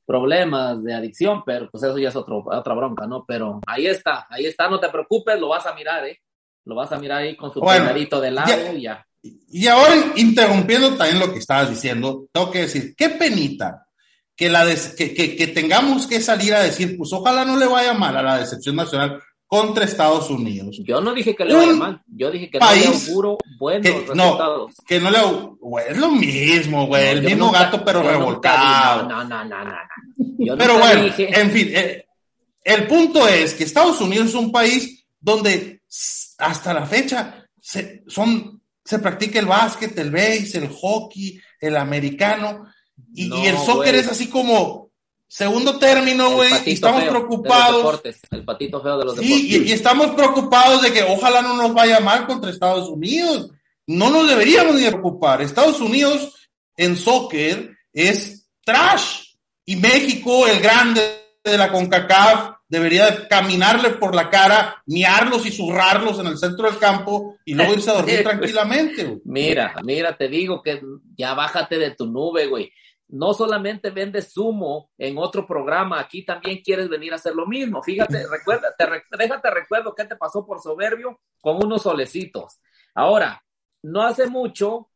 [0.06, 3.24] problemas de adicción, pero pues eso ya es otro, otra bronca, ¿no?
[3.26, 6.20] Pero ahí está, ahí está, no te preocupes, lo vas a mirar, ¿eh?
[6.64, 9.06] Lo vas a mirar ahí con su bueno, de lado y ya.
[9.22, 13.86] Y ahora, interrumpiendo también lo que estabas diciendo, tengo que decir, qué penita
[14.36, 18.16] que, la que, que, tengamos que salir a decir, pues ojalá no le vaya mal
[18.16, 20.80] a la decepción nacional contra Estados Unidos.
[20.84, 24.72] Yo no dije que le vaya mal, yo dije que no le auguro buenos resultados.
[24.76, 25.18] No, que no le
[25.60, 29.08] güey, es lo mismo, güey, el mismo gato pero revolcado.
[29.08, 29.74] no, no, no, no,
[30.58, 32.06] pero bueno, en fin, eh,
[32.62, 35.82] el punto es que Estados Unidos es un país donde
[36.38, 42.66] hasta la fecha se, son, se practica el básquet, el béis, el hockey, el americano,
[43.12, 44.90] y, el soccer es así como,
[45.26, 48.02] segundo término, güey, y estamos preocupados.
[48.30, 52.00] el patito feo de los sí, y, estamos preocupados de que ojalá no nos vaya
[52.00, 53.50] mal contra Estados Unidos.
[53.86, 55.42] No nos deberíamos ni preocupar.
[55.42, 59.23] Estados Unidos en soccer es trash.
[59.64, 61.00] Y México, el grande
[61.42, 66.78] de la CONCACAF, debería caminarle por la cara, miarlos y zurrarlos en el centro del
[66.78, 69.20] campo y luego irse a dormir tranquilamente.
[69.24, 70.80] Mira, mira, te digo que
[71.16, 72.72] ya bájate de tu nube, güey.
[73.06, 77.82] No solamente vendes sumo en otro programa, aquí también quieres venir a hacer lo mismo.
[77.82, 78.86] Fíjate, recuerda, te,
[79.16, 82.60] déjate recuerdo qué te pasó por soberbio con unos solecitos.
[82.94, 83.44] Ahora,
[83.82, 84.88] no hace mucho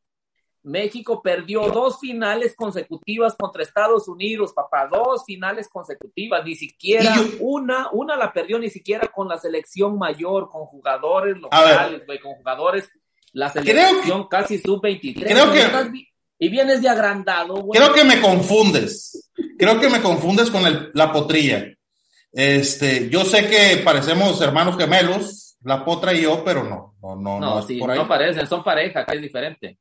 [0.68, 7.88] México perdió dos finales consecutivas contra Estados Unidos, papá, dos finales consecutivas, ni siquiera una,
[7.92, 12.90] una la perdió ni siquiera con la selección mayor, con jugadores locales, güey, con jugadores,
[13.32, 15.24] la selección casi sub-23.
[15.24, 16.08] Creo que...
[16.40, 17.80] Y vienes de agrandado, güey.
[17.80, 19.32] Creo que me confundes.
[19.58, 21.66] Creo que me confundes con el, la potrilla.
[22.30, 27.40] Este, yo sé que parecemos hermanos gemelos, la potra y yo, pero no, no, no,
[27.40, 29.78] no, sí, no parecen, son pareja, que es diferente.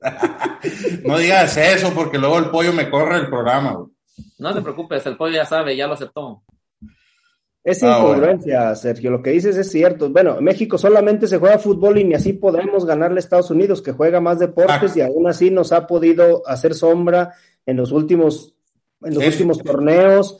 [1.04, 3.86] no digas eso porque luego el pollo me corre el programa.
[4.38, 6.42] No te preocupes, el pollo ya sabe, ya lo aceptó.
[7.64, 9.10] Es ah, incongruencia, Sergio.
[9.10, 10.08] Lo que dices es cierto.
[10.10, 13.92] Bueno, México solamente se juega fútbol y ni así podemos ganarle a Estados Unidos, que
[13.92, 14.98] juega más deportes ah.
[14.98, 17.34] y aún así nos ha podido hacer sombra
[17.66, 18.54] en los últimos,
[19.02, 20.38] en los últimos torneos.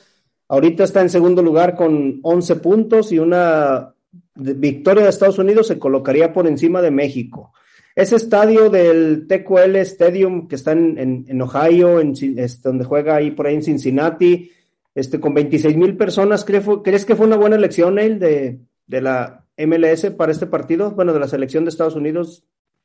[0.49, 3.95] Ahorita está en segundo lugar con 11 puntos y una
[4.35, 7.53] victoria de Estados Unidos se colocaría por encima de México.
[7.99, 12.15] Ese estadio del TQL Stadium que está en, Ohio, en,
[12.63, 14.53] donde juega ahí por ahí en Cincinnati,
[14.95, 19.45] este, con 26 mil personas, ¿crees que fue una buena elección, Neil, de, de, la
[19.57, 20.93] MLS para este partido?
[20.93, 22.45] Bueno, de la selección de Estados Unidos.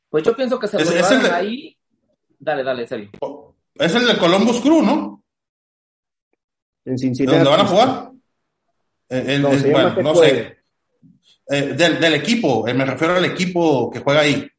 [0.10, 1.78] Pues yo pienso que se es, ahí.
[2.40, 3.12] Dale, dale, serio.
[3.76, 5.24] Es el de Columbus Crew, ¿no?
[6.86, 7.38] En Cincinnati.
[7.38, 8.12] ¿Dónde van a jugar?
[9.40, 10.58] no, bueno, no sé.
[11.50, 14.50] Eh, del, del, equipo, eh, me refiero al equipo que juega ahí.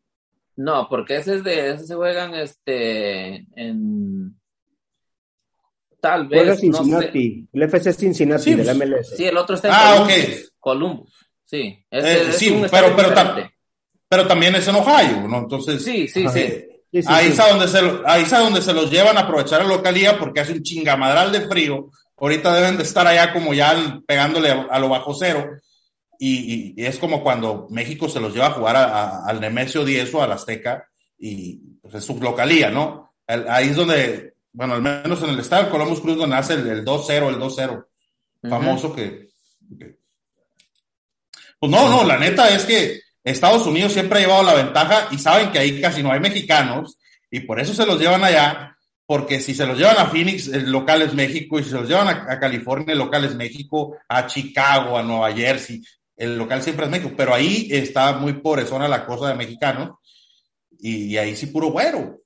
[0.57, 4.37] No, porque ese es de, ese se juegan este en
[6.01, 6.41] tal vez.
[6.41, 9.09] Juega Cincinnati, el FC Cincinnati del MLS.
[9.09, 10.53] Pues, sí, el otro está en ah, Columbus.
[10.59, 11.13] Columbus.
[11.45, 13.15] Sí, eh, sí, pero, pero,
[14.09, 15.39] pero, también es en Ohio, ¿no?
[15.39, 15.83] Entonces.
[15.85, 17.03] Sí, sí, sí.
[17.07, 20.41] ahí, es donde se, ahí es donde se los llevan a aprovechar la localidad porque
[20.41, 21.91] hace un chingamadral de frío.
[22.17, 25.45] Ahorita deben de estar allá como ya pegándole a lo bajo cero
[26.27, 30.33] y, es como cuando México se los lleva a jugar al Nemesio 10 o al
[30.33, 33.15] Azteca y pues es su localía, ¿no?
[33.27, 36.85] ahí es donde, bueno, al menos en el estado de Columbus Cruz, donde hace el
[36.85, 37.87] 2-0, el 2-0,
[38.49, 39.29] famoso que,
[41.59, 45.19] Pues no, no, la neta es que Estados Unidos siempre ha llevado la ventaja y
[45.19, 46.99] saben que ahí casi no hay mexicanos
[47.31, 50.71] y por eso se los llevan allá, porque si se los llevan a Phoenix, el
[50.71, 53.97] local es México, y si se los llevan a, a California, el local es México,
[54.09, 55.83] a Chicago, a Nueva Jersey,
[56.17, 59.99] el local siempre es México, pero ahí está muy zona la cosa de mexicanos
[60.79, 62.21] y, ahí sí puro güero.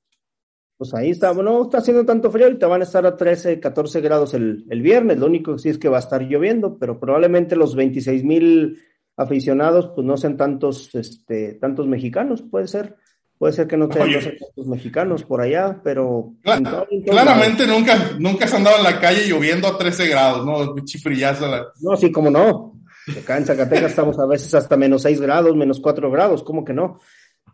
[0.77, 4.01] Pues ahí está, no está haciendo tanto frío, ahorita van a estar a 13, 14
[4.01, 7.57] grados el, viernes, lo único que sí es que va a estar lloviendo, pero probablemente
[7.57, 8.79] los 26 mil
[9.17, 12.97] aficionados pues no sean tantos, este, tantos mexicanos, puede ser.
[13.39, 16.33] Puede ser que no tengan tantos mexicanos por allá, pero...
[16.43, 20.75] claramente nunca, nunca se han andado en la calle lloviendo a 13 grados, ¿no?
[20.85, 21.47] Chifrillazo.
[21.81, 22.78] No, sí, como no.
[23.17, 26.73] Acá en Zacatecas estamos a veces hasta menos 6 grados, menos 4 grados, ¿cómo que
[26.73, 26.99] no?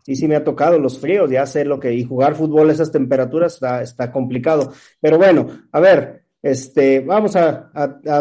[0.03, 2.73] Sí, sí me ha tocado los fríos, ya sé lo que, y jugar fútbol a
[2.73, 4.71] esas temperaturas está, complicado.
[5.01, 7.71] Pero bueno, a ver, este, vamos a,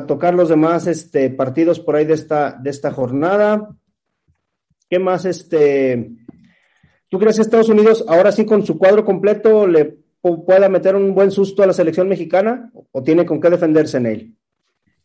[0.07, 3.69] tocar los demás este, partidos por ahí de esta, de esta jornada.
[4.89, 5.27] ¿Qué más?
[5.27, 6.11] Este,
[7.11, 11.15] ¿Tú crees que Estados Unidos ahora sí con su cuadro completo le pueda meter un
[11.15, 14.35] buen susto a la selección mexicana o tiene con qué defenderse en él?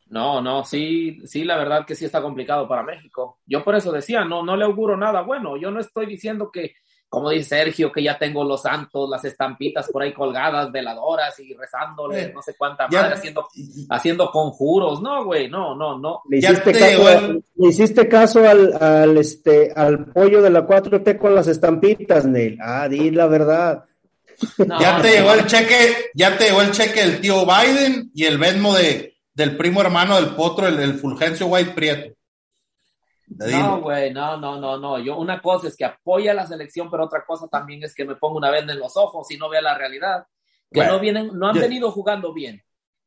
[0.10, 3.39] No, no, sí, sí, la verdad que sí está complicado para México.
[3.45, 5.55] Yo por eso decía, no, no le auguro nada bueno.
[5.55, 6.74] Yo no estoy diciendo que,
[7.07, 11.53] como dice Sergio, que ya tengo los santos, las estampitas por ahí colgadas, veladoras y
[11.53, 13.47] rezándole, eh, no sé cuánta madre, haciendo,
[13.89, 14.99] haciendo conjuros.
[14.99, 16.24] No, güey, no, no, no.
[16.28, 21.36] ¿Le hiciste, caso, ¿le hiciste caso al, al, este, al pollo de la 4T con
[21.36, 22.57] las estampitas, Neil?
[22.62, 23.86] Ah, di la verdad.
[24.57, 28.39] ya te llegó el cheque, ya te llegó el cheque del tío Biden y el
[28.39, 29.09] Venmo de
[29.40, 32.14] del primo hermano del potro, el, Fulgencio White Prieto.
[33.28, 35.00] No, güey, no, no, no, no.
[35.00, 38.18] Yo una cosa es que apoya la selección, pero otra cosa también es que me
[38.18, 40.26] pongo una venda en los ojos y no vea la realidad.
[40.70, 42.62] Que no vienen, no han venido jugando bien.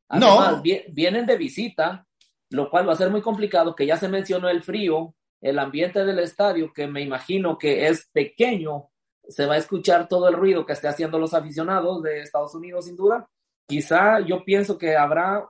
[0.09, 0.63] Además, no.
[0.89, 2.07] vienen de visita,
[2.49, 6.03] lo cual va a ser muy complicado, que ya se mencionó el frío, el ambiente
[6.03, 8.89] del estadio, que me imagino que es pequeño,
[9.27, 12.85] se va a escuchar todo el ruido que esté haciendo los aficionados de Estados Unidos,
[12.85, 13.29] sin duda.
[13.67, 15.47] Quizá yo pienso que habrá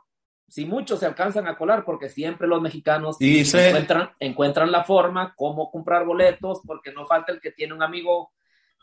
[0.54, 5.72] si muchos se alcanzan a colar, porque siempre los mexicanos encuentran, encuentran la forma, cómo
[5.72, 8.34] comprar boletos, porque no falta el que tiene un amigo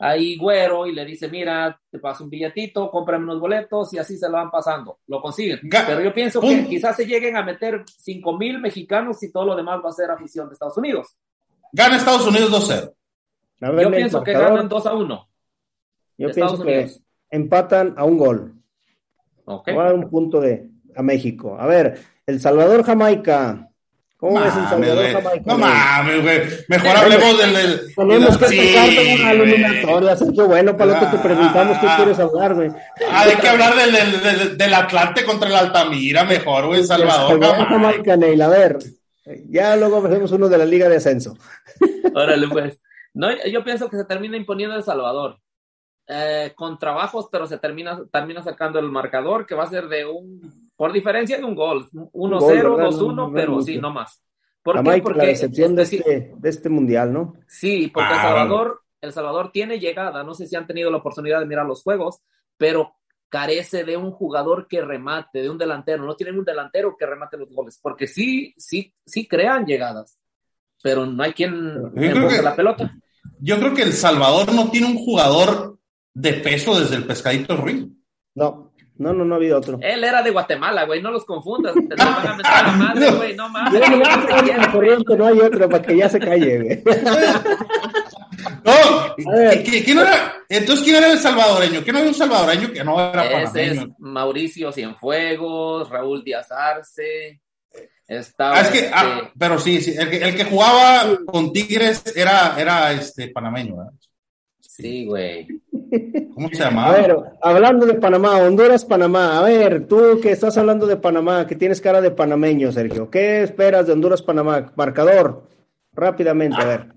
[0.01, 4.17] ahí güero y le dice, mira, te paso un billetito, cómprame unos boletos y así
[4.17, 4.99] se lo van pasando.
[5.07, 5.61] Lo consiguen.
[5.71, 9.55] Pero yo pienso que quizás se lleguen a meter 5 mil mexicanos y todo lo
[9.55, 11.17] demás va a ser afición de Estados Unidos.
[11.73, 12.51] Gana Estados Unidos
[13.61, 13.81] 2-0.
[13.81, 15.29] Yo pienso que ganan 2 a 1.
[16.19, 16.91] Yo pienso que
[17.31, 18.55] empatan a un gol.
[19.45, 19.73] Okay.
[19.73, 21.57] Va a dar un punto de a México.
[21.59, 23.69] A ver, El Salvador, Jamaica.
[24.17, 25.43] ¿Cómo ves El Salvador, Jamaica?
[25.47, 26.41] No mames, güey.
[26.69, 27.55] Mejor hablemos del.
[27.55, 30.47] del Tenemos que sí, una eliminatoria, Sergio.
[30.47, 32.69] Bueno, para lo que te ah, preguntamos, ¿qué ah, quieres hablar, güey?
[33.11, 37.33] Ah, hay que hablar del, del, del, Atlante contra el Altamira, mejor, güey, El Salvador.
[37.33, 38.43] El Salvador, Jamaica, Neil.
[38.43, 38.79] A ver,
[39.49, 41.39] ya luego hacemos uno de la Liga de Ascenso.
[42.15, 42.79] Órale, pues.
[43.15, 45.39] No, yo pienso que se termina imponiendo El Salvador.
[46.13, 50.05] Eh, con trabajos, pero se termina, termina sacando el marcador, que va a ser de
[50.05, 54.25] un, por diferencia de un gol, 1-0, 2-1, pero sí, no más.
[54.63, 55.03] ¿Por qué?
[55.03, 57.35] Porque la excepción de, este, de este mundial, ¿no?
[57.47, 60.97] Sí, porque El ah, Salvador, El Salvador tiene llegada, no sé si han tenido la
[60.97, 62.23] oportunidad de mirar los juegos,
[62.57, 62.95] pero
[63.29, 67.37] carece de un jugador que remate, de un delantero, no tienen un delantero que remate
[67.37, 70.19] los goles, porque sí, sí, sí crean llegadas,
[70.83, 72.91] pero no hay quien empuje la pelota.
[73.39, 75.79] Yo creo que El Salvador no tiene un jugador
[76.15, 77.87] de peso desde el pescadito Ruiz.
[78.35, 78.70] No,
[79.01, 79.79] no, no, no ha habido otro.
[79.81, 81.73] Él era de Guatemala, güey, no los confundas.
[81.73, 83.81] Te van a meter a la madre, güey, no mames.
[83.81, 86.83] No, no hay otro para que ya se calle, güey.
[88.65, 88.73] No,
[89.17, 90.35] ¿quién era?
[90.49, 91.83] Entonces, ¿quién era el salvadoreño?
[91.83, 97.41] ¿Quién era un salvadoreño que no era Ese es Mauricio Cienfuegos, Raúl Díaz Arce.
[98.07, 101.53] Estaba ah, es que, ah, este pero sí, sí el, que, el que jugaba con
[101.53, 103.93] Tigres era, era este panameño, ¿verdad?
[104.59, 105.47] Sí, güey.
[106.35, 106.91] ¿Cómo se llama?
[106.91, 109.39] Bueno, hablando de Panamá, Honduras, Panamá.
[109.39, 113.11] A ver, tú que estás hablando de Panamá, que tienes cara de panameño, Sergio.
[113.11, 114.73] ¿Qué esperas de Honduras, Panamá?
[114.77, 115.45] Marcador,
[115.93, 116.87] rápidamente, a ver.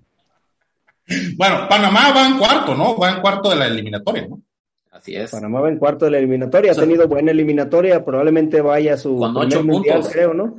[1.36, 2.98] Bueno, Panamá va en cuarto, ¿no?
[2.98, 4.42] Va en cuarto de la eliminatoria, ¿no?
[4.90, 5.32] Así es.
[5.32, 9.18] Panamá va en cuarto de la eliminatoria, ha tenido buena eliminatoria, probablemente vaya a su
[9.18, 10.56] Con ocho mundial, creo, ¿no?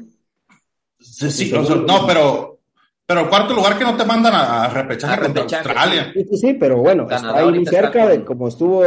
[1.00, 2.53] Sí, sí, no, pero
[3.06, 6.12] pero cuarto lugar que no te mandan a, repechaje contra Australia.
[6.14, 8.82] Sí, sí, pero bueno, está ahí cerca, de, como estuvo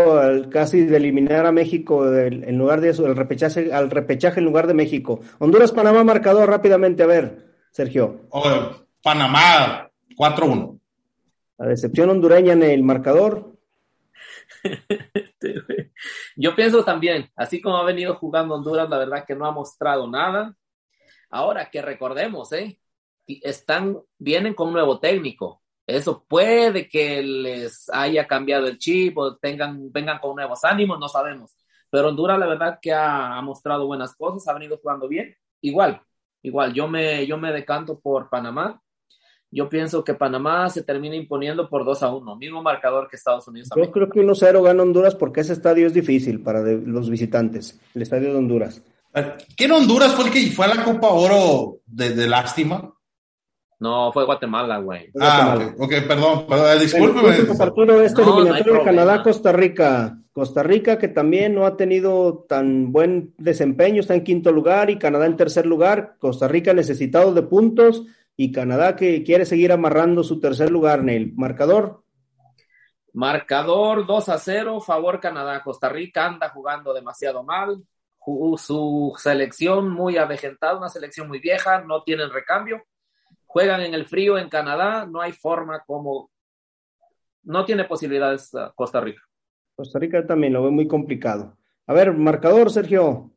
[0.50, 4.66] casi de eliminar a México en lugar de eso, el repechaje, al repechaje en lugar
[4.66, 5.20] de México.
[5.38, 8.28] Honduras, Panamá, marcador rápidamente, a ver, Sergio.
[9.04, 10.80] Panamá, 4-1.
[11.60, 13.54] La decepción hondureña en el marcador.
[16.36, 20.10] Yo pienso también, así como ha venido jugando Honduras, la verdad que no ha mostrado
[20.10, 20.56] nada.
[21.30, 22.80] Ahora que recordemos, ¿eh?
[23.28, 25.62] Están, vienen con un nuevo técnico.
[25.86, 31.08] Eso puede que les haya cambiado el chip o tengan, vengan con nuevos ánimos, no
[31.08, 31.56] sabemos.
[31.90, 35.34] Pero Honduras, la verdad que ha, mostrado buenas cosas, ha venido jugando bien.
[35.62, 36.02] Igual,
[36.42, 38.82] igual, yo me, yo me decanto por Panamá.
[39.50, 43.48] Yo pienso que Panamá se termina imponiendo por 2 a 1, mismo marcador que Estados
[43.48, 43.70] Unidos.
[43.74, 48.02] Yo creo que 1-0 gana Honduras porque ese estadio es difícil para los visitantes, el
[48.02, 48.84] estadio de Honduras.
[49.56, 52.94] ¿Quién Honduras fue el que fue a la Copa Oro de lástima?
[53.80, 55.12] No, fue Guatemala, güey.
[55.20, 57.36] Ah, ok, perdón, perdón discúlpeme.
[57.36, 60.18] El partido este no, eliminatorio Canadá-Costa Rica.
[60.34, 64.98] Costa Rica que también no ha tenido tan buen desempeño, está en quinto lugar y
[64.98, 66.16] Canadá en tercer lugar.
[66.20, 68.04] Costa Rica necesitado de puntos
[68.36, 71.34] y Canadá que quiere seguir amarrando su tercer lugar, Neil.
[71.36, 72.04] Marcador.
[73.14, 75.62] Marcador 2 a 0, favor Canadá.
[75.64, 77.84] Costa Rica anda jugando demasiado mal.
[78.58, 82.84] Su selección muy avejentada, una selección muy vieja, no tienen recambio
[83.58, 86.30] juegan en el frío en Canadá, no hay forma como,
[87.42, 89.24] no tiene posibilidades uh, Costa Rica.
[89.76, 91.58] Costa Rica también lo ve muy complicado.
[91.88, 93.32] A ver, marcador, Sergio.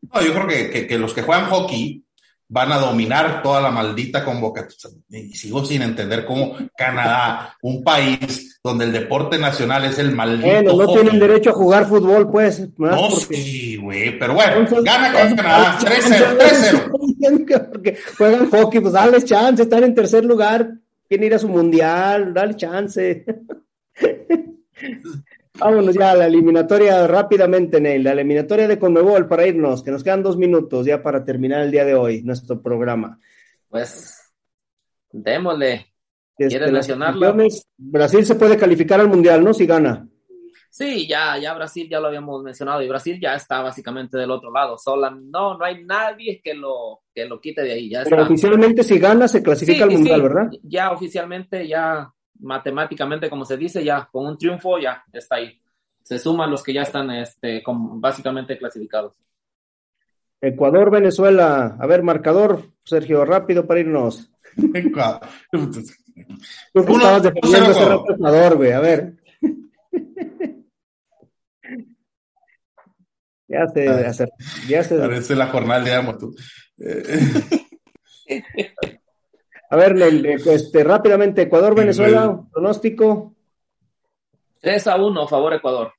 [0.00, 2.05] No, yo creo que, que, los que juegan hockey
[2.48, 4.98] van a dominar toda la maldita convocatoria.
[5.08, 10.48] Y sigo sin entender cómo Canadá, un país donde el deporte nacional es el maldito.
[10.48, 12.68] Bueno, no tienen derecho a jugar fútbol, pues.
[12.76, 17.70] No, sí, güey, pero bueno, gana con Canadá 3-0, 3-0.
[17.70, 20.70] Porque juegan hockey, pues dale chance, están en tercer lugar,
[21.08, 23.24] quieren ir a su mundial, dale chance.
[25.58, 28.04] Vámonos ya a la eliminatoria rápidamente, Neil.
[28.04, 31.70] La eliminatoria de Conmebol para irnos, que nos quedan dos minutos ya para terminar el
[31.70, 33.18] día de hoy, nuestro programa.
[33.68, 34.32] Pues,
[35.10, 35.86] démosle.
[36.36, 37.34] ¿Quieres mencionarlo?
[37.78, 39.54] Brasil se puede calificar al Mundial, ¿no?
[39.54, 40.06] Si gana.
[40.76, 44.52] Sí, ya, ya Brasil ya lo habíamos mencionado y Brasil ya está básicamente del otro
[44.52, 44.76] lado.
[44.76, 47.88] Sola, no, no hay nadie que lo, que lo quite de ahí.
[47.88, 50.50] Ya Pero oficialmente si gana se clasifica al Mundial, ¿verdad?
[50.62, 55.60] Ya oficialmente ya matemáticamente, como se dice, ya con un triunfo ya está ahí.
[56.02, 59.14] Se suman los que ya están este, básicamente clasificados.
[60.40, 61.76] Ecuador, Venezuela.
[61.80, 64.30] A ver, marcador, Sergio, rápido para irnos.
[64.74, 65.20] Ecuador.
[65.50, 65.70] Tú
[66.72, 67.84] estabas defendiendo ese
[68.14, 69.14] Ecuador, güey, a ver.
[73.48, 74.12] ya se, ah,
[74.68, 74.96] ya se.
[74.96, 76.34] Parece la jornada de amo tú.
[79.68, 79.96] A ver,
[80.46, 83.34] este, rápidamente, Ecuador, Venezuela, pronóstico.
[84.60, 85.92] 3 a 1, favor Ecuador.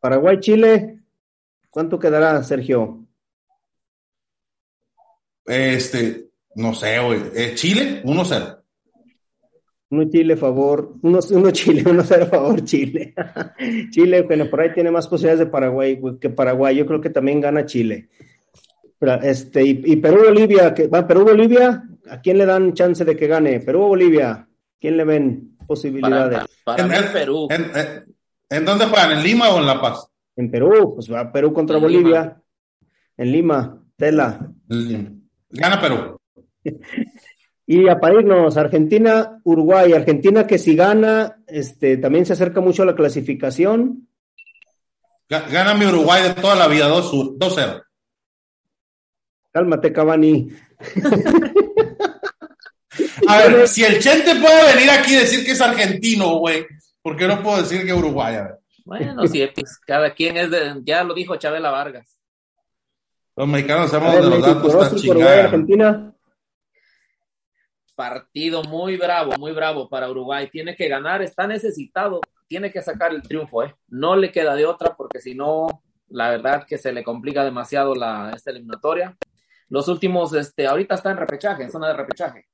[0.00, 1.00] Paraguay, Chile.
[1.70, 3.04] ¿Cuánto quedará, Sergio?
[5.44, 7.20] Este, no sé, güey.
[7.34, 8.64] Eh, Chile, 1-0.
[9.90, 10.94] Uno Chile, favor.
[11.02, 13.14] Uno, uno Chile, uno cero, favor, Chile.
[13.90, 16.76] Chile, bueno, por ahí tiene más posibilidades de Paraguay que Paraguay.
[16.76, 18.08] Yo creo que también gana Chile.
[19.22, 23.60] Este, y, Perú-Bolivia, que va Perú-Bolivia, ¿a quién le dan chance de que gane?
[23.60, 24.48] Perú-Bolivia,
[24.80, 26.40] ¿quién le ven posibilidades?
[26.64, 27.48] Para, en, Perú.
[27.50, 29.12] En, dónde juegan?
[29.12, 30.08] ¿En Lima o en La Paz?
[30.36, 32.40] En Perú, pues va Perú contra Bolivia.
[33.16, 34.50] En Lima, Tela.
[35.50, 36.20] Gana Perú.
[37.66, 39.94] Y a irnos, Argentina, Uruguay.
[39.94, 44.06] Argentina que si gana, este, también se acerca mucho a la clasificación.
[45.30, 47.82] Gana mi Uruguay de toda la vida, 2-0.
[49.50, 50.48] Cálmate, Cavani.
[53.26, 56.66] a ver, si el Chente puede venir aquí y decir que es argentino, güey,
[57.02, 58.36] ¿por qué no puedo decir que Uruguay?
[58.84, 62.18] Bueno, sí, pues cada quien es de, ya lo dijo Chabela Vargas.
[63.36, 65.04] Los mexicanos sabemos de los datos.
[65.22, 66.14] Argentina
[67.94, 70.48] partido muy bravo, muy bravo para Uruguay.
[70.50, 73.74] Tiene que ganar, está necesitado, tiene que sacar el triunfo, ¿eh?
[73.88, 77.94] No le queda de otra porque si no, la verdad que se le complica demasiado
[77.94, 79.16] la, esta eliminatoria.
[79.68, 82.46] Los últimos, este, ahorita está en repechaje, en zona de repechaje.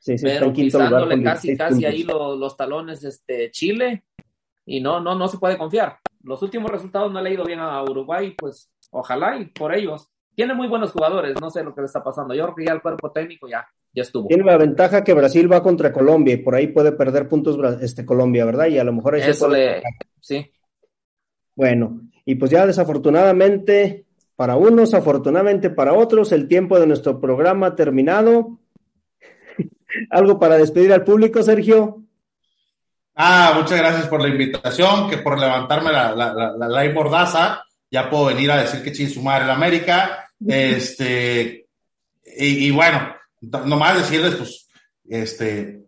[0.00, 4.04] Sí, sí, pero pisándole casi, casi ahí los, los, talones, este, Chile,
[4.66, 5.98] y no, no, no se puede confiar.
[6.22, 10.08] Los últimos resultados no le ha ido bien a Uruguay, pues ojalá y por ellos.
[10.34, 12.34] Tiene muy buenos jugadores, no sé lo que le está pasando.
[12.34, 14.28] Yo creo que ya el cuerpo técnico ya ya estuvo.
[14.28, 18.04] Tiene la ventaja que Brasil va contra Colombia y por ahí puede perder puntos este,
[18.04, 18.66] Colombia, ¿verdad?
[18.66, 19.82] Y a lo mejor Eso le...
[20.20, 20.50] Sí.
[21.54, 27.68] Bueno, y pues ya desafortunadamente para unos, afortunadamente para otros, el tiempo de nuestro programa
[27.68, 28.59] ha terminado.
[30.10, 32.02] ¿Algo para despedir al público, Sergio?
[33.14, 38.08] Ah, muchas gracias por la invitación, que por levantarme la, la, la, la mordaza, ya
[38.08, 40.26] puedo venir a decir que ching su madre en América.
[40.42, 41.66] Este,
[42.38, 44.68] y bueno, nomás decirles, pues,
[45.06, 45.80] este,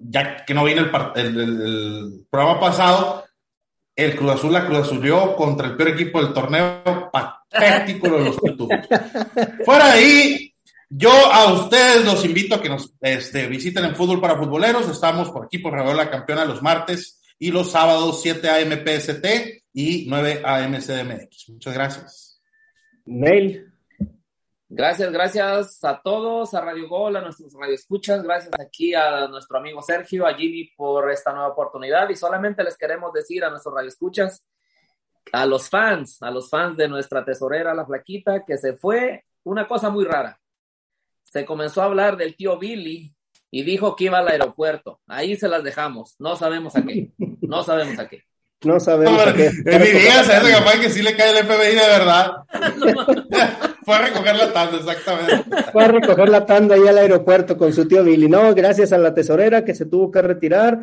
[0.00, 0.82] ya que no viene
[1.16, 3.24] el, programa pasado,
[3.94, 8.36] el Cruz Azul la Cruz Azulió contra el peor equipo del torneo, patético de los
[8.40, 8.78] pitufos.
[9.64, 10.47] Fuera de ahí,
[10.90, 14.88] yo a ustedes los invito a que nos este, visiten en Fútbol para Futboleros.
[14.88, 19.26] Estamos por aquí por la Campeona los martes y los sábados 7 AM PST
[19.72, 21.50] y 9 AM CDMX.
[21.50, 22.42] Muchas gracias.
[23.04, 23.72] Mail.
[24.70, 29.80] Gracias, gracias a todos, a Radio Gol, a nuestros radioescuchas, gracias aquí a nuestro amigo
[29.80, 34.44] Sergio, a Jimmy por esta nueva oportunidad y solamente les queremos decir a nuestros radioescuchas,
[35.32, 39.66] a los fans, a los fans de nuestra tesorera, la flaquita, que se fue una
[39.66, 40.38] cosa muy rara.
[41.38, 43.14] Se comenzó a hablar del tío Billy
[43.48, 44.98] y dijo que iba al aeropuerto.
[45.06, 47.12] Ahí se las dejamos, no sabemos a qué,
[47.42, 48.24] no sabemos a qué.
[48.64, 49.24] No sabemos.
[49.24, 49.46] a qué.
[49.66, 52.32] En mi día se hace capaz que sí le cae el FBI de verdad.
[53.84, 55.44] Fue a recoger la tanda, exactamente.
[55.70, 58.28] Fue a recoger la tanda ahí al aeropuerto con su tío Billy.
[58.28, 60.80] No, gracias a la tesorera que se tuvo que retirar.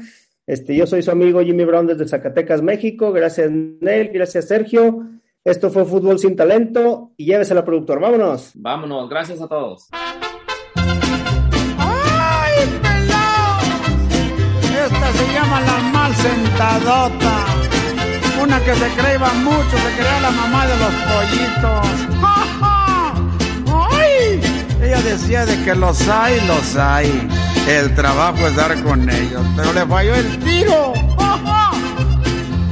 [0.48, 3.12] Este, yo soy su amigo Jimmy Brown desde Zacatecas, México.
[3.12, 4.08] Gracias, Nel.
[4.14, 5.06] Gracias, Sergio.
[5.44, 8.00] Esto fue Fútbol Sin Talento y llévese la productor.
[8.00, 8.52] Vámonos.
[8.54, 9.10] Vámonos.
[9.10, 9.90] Gracias a todos.
[15.36, 17.46] Esta se llama la mal sentadota.
[18.42, 21.88] Una que se creía mucho, se creía la mamá de los pollitos.
[24.82, 27.28] Ella decía de que los hay, los hay.
[27.68, 30.94] El trabajo es dar con ellos, pero le falló el tiro.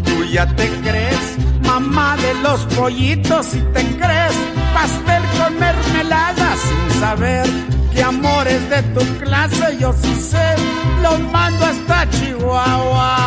[0.06, 4.34] Tú ya te crees, mamá de los pollitos, y te crees
[4.74, 10.56] pastel con mermelada sin saber que amores de tu clase yo sí sé,
[11.02, 13.18] los mando hasta Chihuahua.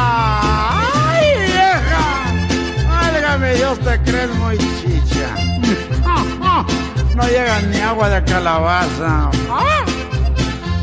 [1.11, 2.89] ¡Ay, vieja!
[2.89, 5.47] Válgame Dios, te crees muy chicha
[7.17, 9.31] no llega ni agua de calabaza.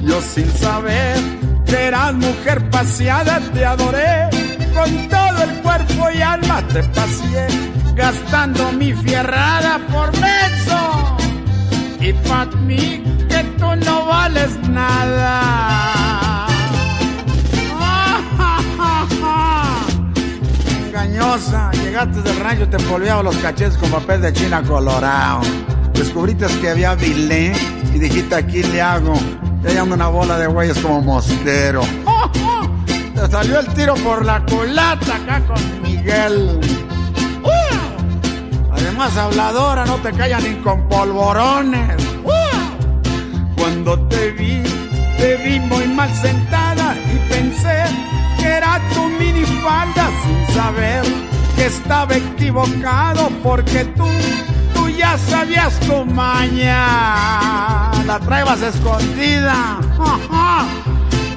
[0.04, 1.18] Yo sin saber
[1.66, 4.30] que eras mujer paseada te adoré,
[4.74, 7.48] con todo el cuerpo y alma te paseé,
[7.96, 11.18] gastando mi fierrada por menso.
[12.02, 13.04] Y para mí
[14.04, 16.48] no vales nada.
[20.88, 25.42] Engañosa, llegaste del rancho, te polviaba los cachetes con papel de China colorado
[25.94, 27.54] descubriste que había bilé
[27.94, 29.14] y dijiste aquí le hago.
[29.64, 31.82] Y ando una bola de güeyes como mosquero.
[33.16, 36.60] Te salió el tiro por la culata acá con Miguel.
[38.72, 42.13] Además, habladora, no te callan ni con polvorones.
[43.64, 44.62] Cuando te vi,
[45.18, 47.86] te vi muy mal sentada y pensé
[48.38, 51.06] que era tu minifalda sin saber
[51.56, 54.06] que estaba equivocado porque tú,
[54.74, 57.94] tú ya sabías tu maña.
[58.06, 59.80] La traebas escondida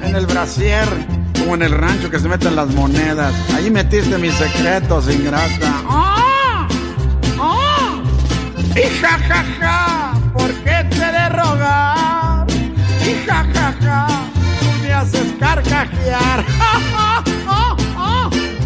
[0.03, 0.85] en el brasier,
[1.39, 3.33] como en el rancho que se meten las monedas.
[3.55, 5.81] Allí metiste mis secretos, ingrata.
[5.87, 6.67] ¡Ah!
[7.39, 8.01] ¡Ah!
[8.75, 12.16] Y ja, ja, ja, ¿por qué te de rogar?
[13.07, 14.07] Y ja, ja, ja,
[14.81, 16.43] me haces carcajear.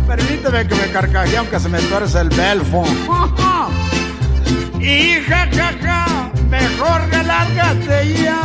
[0.08, 2.84] Permíteme que me carcajee aunque se me tuerce el belfo.
[4.80, 8.42] y ja, ja, ja, mejor relárgate ya.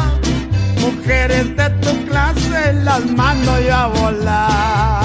[0.81, 5.03] Mujeres de tu clase las mando yo a volar.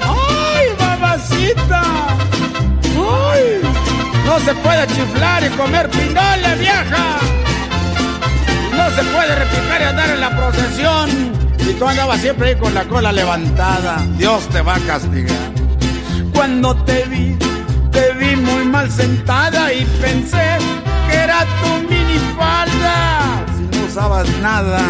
[0.00, 1.82] ¡Ay, babacita!
[2.96, 3.60] ¡Ay!
[4.24, 7.18] No se puede chiflar y comer pinole, vieja.
[8.76, 11.10] No se puede replicar y andar en la procesión.
[11.58, 14.04] Y tú andabas siempre ahí con la cola levantada.
[14.16, 15.36] Dios te va a castigar.
[16.34, 17.36] Cuando te vi,
[17.90, 20.58] te vi muy mal sentada y pensé
[21.08, 23.44] que era tu minifalda.
[23.56, 24.80] Si no usabas nada,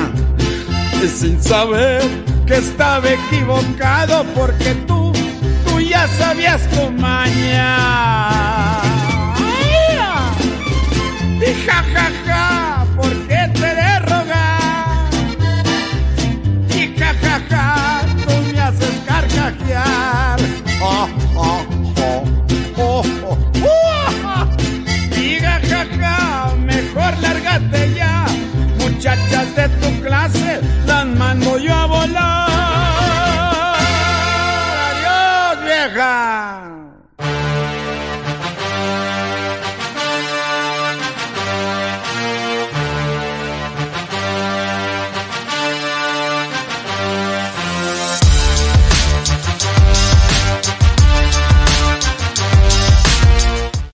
[1.08, 2.02] sin saber
[2.46, 5.12] que estaba equivocado porque tú,
[5.66, 7.78] tú ya sabías tu maña.
[11.40, 12.21] Y ja, ja, ja,
[19.82, 20.40] carcajear.
[20.80, 21.66] Oh, oh,
[21.98, 22.24] oh,
[22.76, 23.02] oh,
[23.62, 24.48] oh.
[25.10, 28.26] Diga, jaja, mejor lárgate ya.
[28.78, 31.36] Muchachas de tu clase, las más